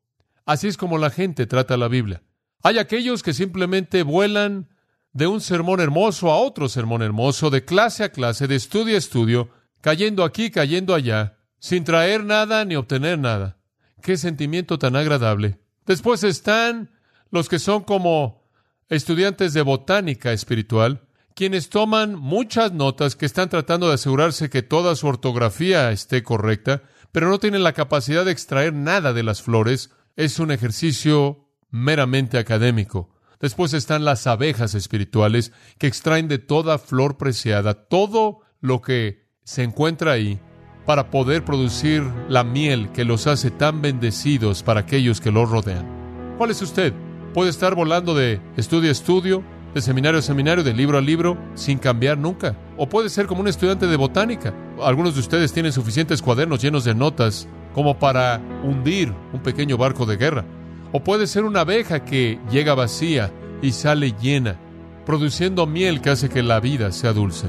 así 0.46 0.68
es 0.68 0.78
como 0.78 0.98
la 0.98 1.10
gente 1.10 1.46
trata 1.48 1.78
la 1.78 1.88
Biblia. 1.88 2.22
Hay 2.62 2.78
aquellos 2.78 3.24
que 3.24 3.34
simplemente 3.34 4.04
vuelan 4.04 4.70
de 5.12 5.28
un 5.28 5.42
sermón 5.42 5.80
hermoso 5.80 6.32
a 6.32 6.38
otro 6.38 6.70
sermón 6.70 7.02
hermoso, 7.02 7.50
de 7.50 7.66
clase 7.66 8.04
a 8.04 8.10
clase, 8.10 8.48
de 8.48 8.56
estudio 8.56 8.96
a 8.96 8.98
estudio, 8.98 9.50
cayendo 9.82 10.24
aquí, 10.24 10.50
cayendo 10.50 10.96
allá, 10.96 11.38
sin 11.60 11.84
traer 11.84 12.24
nada 12.24 12.66
ni 12.66 12.76
obtener 12.76 13.20
nada. 13.20 13.58
Qué 14.02 14.18
sentimiento 14.18 14.80
tan 14.80 14.96
agradable. 14.96 15.60
Después 15.86 16.24
están 16.24 16.92
los 17.32 17.48
que 17.48 17.60
son 17.60 17.84
como 17.84 18.44
estudiantes 18.90 19.54
de 19.54 19.62
botánica 19.62 20.34
espiritual, 20.34 21.02
quienes 21.36 21.70
toman 21.70 22.16
muchas 22.16 22.72
notas 22.74 23.16
que 23.16 23.26
están 23.26 23.50
tratando 23.50 23.88
de 23.88 23.96
asegurarse 23.96 24.50
que 24.50 24.62
toda 24.62 24.96
su 24.96 25.08
ortografía 25.08 25.92
esté 25.92 26.24
correcta, 26.24 26.84
pero 27.12 27.30
no 27.30 27.40
tienen 27.40 27.64
la 27.64 27.74
capacidad 27.74 28.26
de 28.26 28.32
extraer 28.32 28.74
nada 28.74 29.14
de 29.14 29.24
las 29.24 29.42
flores. 29.42 29.92
Es 30.16 30.40
un 30.40 30.52
ejercicio 30.52 31.50
meramente 31.70 32.38
académico. 32.38 33.10
Después 33.40 33.74
están 33.74 34.06
las 34.06 34.26
abejas 34.26 34.74
espirituales 34.74 35.52
que 35.78 35.88
extraen 35.88 36.28
de 36.28 36.38
toda 36.38 36.78
flor 36.78 37.18
preciada 37.18 37.74
todo 37.74 38.40
lo 38.62 38.82
que 38.82 39.28
se 39.44 39.64
encuentra 39.64 40.14
ahí 40.14 40.40
para 40.86 41.12
poder 41.12 41.44
producir 41.44 42.04
la 42.30 42.44
miel 42.44 42.92
que 42.92 43.06
los 43.06 43.28
hace 43.28 43.52
tan 43.52 43.82
bendecidos 43.82 44.64
para 44.64 44.82
aquellos 44.82 45.20
que 45.20 45.32
los 45.32 45.50
rodean. 45.50 46.36
¿Cuál 46.38 46.52
es 46.52 46.62
usted? 46.62 46.94
Puede 47.34 47.50
estar 47.50 47.76
volando 47.76 48.14
de 48.14 48.40
estudio 48.58 48.90
a 48.90 48.92
estudio, 48.92 49.44
de 49.74 49.82
seminario 49.82 50.20
a 50.20 50.22
seminario, 50.22 50.64
de 50.64 50.74
libro 50.74 50.98
a 50.98 51.02
libro, 51.02 51.38
sin 51.56 51.80
cambiar 51.80 52.18
nunca. 52.18 52.56
O 52.78 52.88
puede 52.88 53.10
ser 53.10 53.26
como 53.26 53.42
un 53.42 53.48
estudiante 53.48 53.88
de 53.88 53.96
botánica. 53.96 54.54
Algunos 54.82 55.16
de 55.16 55.22
ustedes 55.22 55.52
tienen 55.52 55.72
suficientes 55.72 56.22
cuadernos 56.22 56.62
llenos 56.62 56.84
de 56.84 56.94
notas 56.94 57.48
como 57.74 57.98
para 57.98 58.40
hundir 58.64 59.14
un 59.34 59.42
pequeño 59.42 59.78
barco 59.78 60.06
de 60.06 60.18
guerra. 60.18 60.46
O 60.92 61.04
puede 61.04 61.26
ser 61.26 61.44
una 61.44 61.62
abeja 61.62 62.06
que 62.06 62.40
llega 62.52 62.76
vacía 62.76 63.32
y 63.62 63.72
sale 63.72 64.14
llena, 64.22 64.60
produciendo 65.06 65.66
miel 65.66 66.02
que 66.02 66.12
hace 66.12 66.30
que 66.30 66.44
la 66.44 66.60
vida 66.60 66.92
sea 66.92 67.14
dulce. 67.14 67.48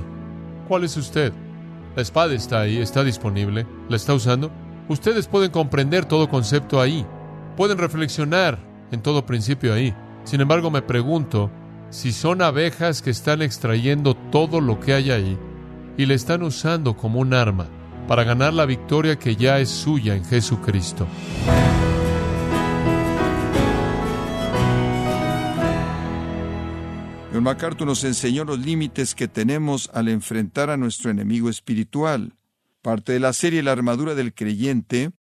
¿Cuál 0.66 0.84
es 0.84 0.96
usted? 0.96 1.32
La 1.94 2.02
espada 2.02 2.32
está 2.32 2.60
ahí, 2.60 2.78
está 2.78 3.04
disponible, 3.04 3.66
la 3.88 3.96
está 3.96 4.14
usando. 4.14 4.50
Ustedes 4.88 5.28
pueden 5.28 5.50
comprender 5.50 6.06
todo 6.06 6.28
concepto 6.28 6.80
ahí, 6.80 7.04
pueden 7.56 7.78
reflexionar 7.78 8.58
en 8.90 9.02
todo 9.02 9.26
principio 9.26 9.74
ahí. 9.74 9.94
Sin 10.24 10.40
embargo, 10.40 10.70
me 10.70 10.82
pregunto 10.82 11.50
si 11.94 12.11
son 12.11 12.42
abejas 12.42 13.02
que 13.02 13.11
están 13.11 13.40
extrayendo 13.40 14.14
todo 14.16 14.61
lo 14.61 14.80
que 14.80 14.94
hay 14.94 15.12
ahí 15.12 15.38
y 15.96 16.07
le 16.07 16.14
están 16.14 16.42
usando 16.42 16.96
como 16.96 17.20
un 17.20 17.33
arma 17.33 17.68
para 18.09 18.24
ganar 18.24 18.52
la 18.52 18.66
victoria 18.66 19.16
que 19.16 19.37
ya 19.37 19.61
es 19.61 19.68
suya 19.68 20.16
en 20.16 20.24
Jesucristo. 20.24 21.07
John 27.33 27.44
MacArthur 27.44 27.87
nos 27.87 28.02
enseñó 28.02 28.44
los 28.44 28.59
límites 28.59 29.14
que 29.14 29.28
tenemos 29.28 29.88
al 29.94 30.09
enfrentar 30.09 30.70
a 30.70 30.76
nuestro 30.76 31.12
enemigo 31.12 31.48
espiritual. 31.48 32.35
Parte 32.83 33.12
de 33.12 33.20
la 33.20 33.33
serie 33.33 33.62
La 33.62 33.70
armadura 33.70 34.16
del 34.16 34.35
creyente, 34.35 35.12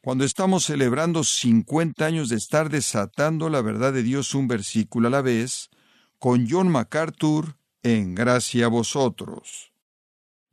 cuando 0.00 0.24
estamos 0.24 0.64
celebrando 0.64 1.24
50 1.24 2.06
años 2.06 2.30
de 2.30 2.36
estar 2.36 2.70
desatando 2.70 3.50
la 3.50 3.60
verdad 3.60 3.92
de 3.92 4.02
Dios 4.02 4.34
un 4.34 4.48
versículo 4.48 5.08
a 5.08 5.10
la 5.10 5.20
vez, 5.20 5.68
con 6.18 6.48
John 6.48 6.68
MacArthur 6.68 7.56
en 7.82 8.14
Gracia 8.14 8.66
a 8.66 8.68
vosotros. 8.68 9.72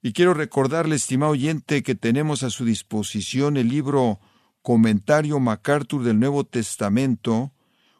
Y 0.01 0.13
quiero 0.13 0.33
recordarle, 0.33 0.95
estimado 0.95 1.31
oyente, 1.31 1.81
que 1.81 1.95
tenemos 1.95 2.43
a 2.43 2.49
su 2.49 2.65
disposición 2.65 3.55
el 3.55 3.69
libro 3.69 4.19
Comentario 4.61 5.39
MacArthur 5.39 6.03
del 6.03 6.19
Nuevo 6.19 6.43
Testamento, 6.43 7.53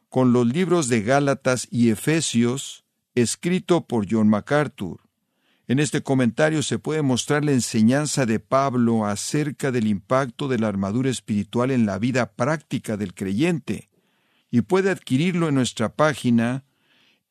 con 0.08 0.32
los 0.32 0.46
libros 0.46 0.88
de 0.88 1.02
Gálatas 1.02 1.66
y 1.70 1.90
Efesios, 1.90 2.84
escrito 3.14 3.86
por 3.86 4.06
John 4.08 4.28
MacArthur. 4.28 5.00
En 5.66 5.78
este 5.78 6.02
comentario 6.02 6.62
se 6.62 6.78
puede 6.78 7.00
mostrar 7.00 7.44
la 7.44 7.52
enseñanza 7.52 8.26
de 8.26 8.38
Pablo 8.38 9.06
acerca 9.06 9.72
del 9.72 9.86
impacto 9.86 10.46
de 10.46 10.58
la 10.58 10.68
armadura 10.68 11.08
espiritual 11.08 11.70
en 11.70 11.86
la 11.86 11.98
vida 11.98 12.32
práctica 12.32 12.98
del 12.98 13.14
creyente, 13.14 13.88
y 14.50 14.60
puede 14.60 14.90
adquirirlo 14.90 15.48
en 15.48 15.54
nuestra 15.54 15.94
página 15.94 16.64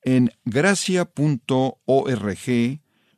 en 0.04 0.30
gracia.org 0.44 1.08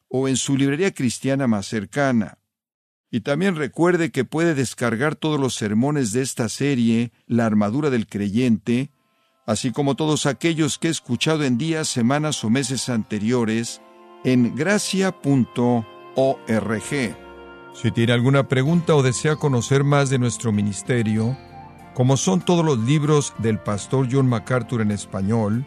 o 0.09 0.29
en 0.29 0.37
su 0.37 0.57
librería 0.57 0.93
cristiana 0.93 1.47
más 1.47 1.67
cercana. 1.67 2.39
Y 3.11 3.21
también 3.21 3.57
recuerde 3.57 4.11
que 4.11 4.25
puede 4.25 4.55
descargar 4.55 5.17
todos 5.17 5.39
los 5.39 5.55
sermones 5.55 6.13
de 6.13 6.23
esta 6.23 6.49
serie, 6.49 7.13
La 7.27 7.47
armadura 7.47 7.91
del 7.91 8.07
creyente, 8.07 8.91
así 9.47 9.71
como 9.71 9.95
todos 9.95 10.27
aquellos 10.27 10.79
que 10.79 10.89
he 10.89 10.91
escuchado 10.91 11.45
en 11.45 11.59
días, 11.59 11.89
semanas 11.89 12.43
o 12.45 12.51
meses 12.51 12.89
anteriores 12.89 13.81
en 14.25 14.55
gracia.org. 14.55 15.17
Si 17.75 17.91
tiene 17.93 18.13
alguna 18.13 18.49
pregunta 18.49 18.95
o 18.95 19.03
desea 19.03 19.37
conocer 19.37 19.85
más 19.85 20.11
de 20.11 20.19
nuestro 20.19 20.51
ministerio, 20.51 21.37
como 21.95 22.17
son 22.17 22.41
todos 22.41 22.65
los 22.65 22.79
libros 22.79 23.35
del 23.39 23.59
pastor 23.59 24.09
John 24.11 24.27
MacArthur 24.29 24.81
en 24.81 24.91
español, 24.91 25.67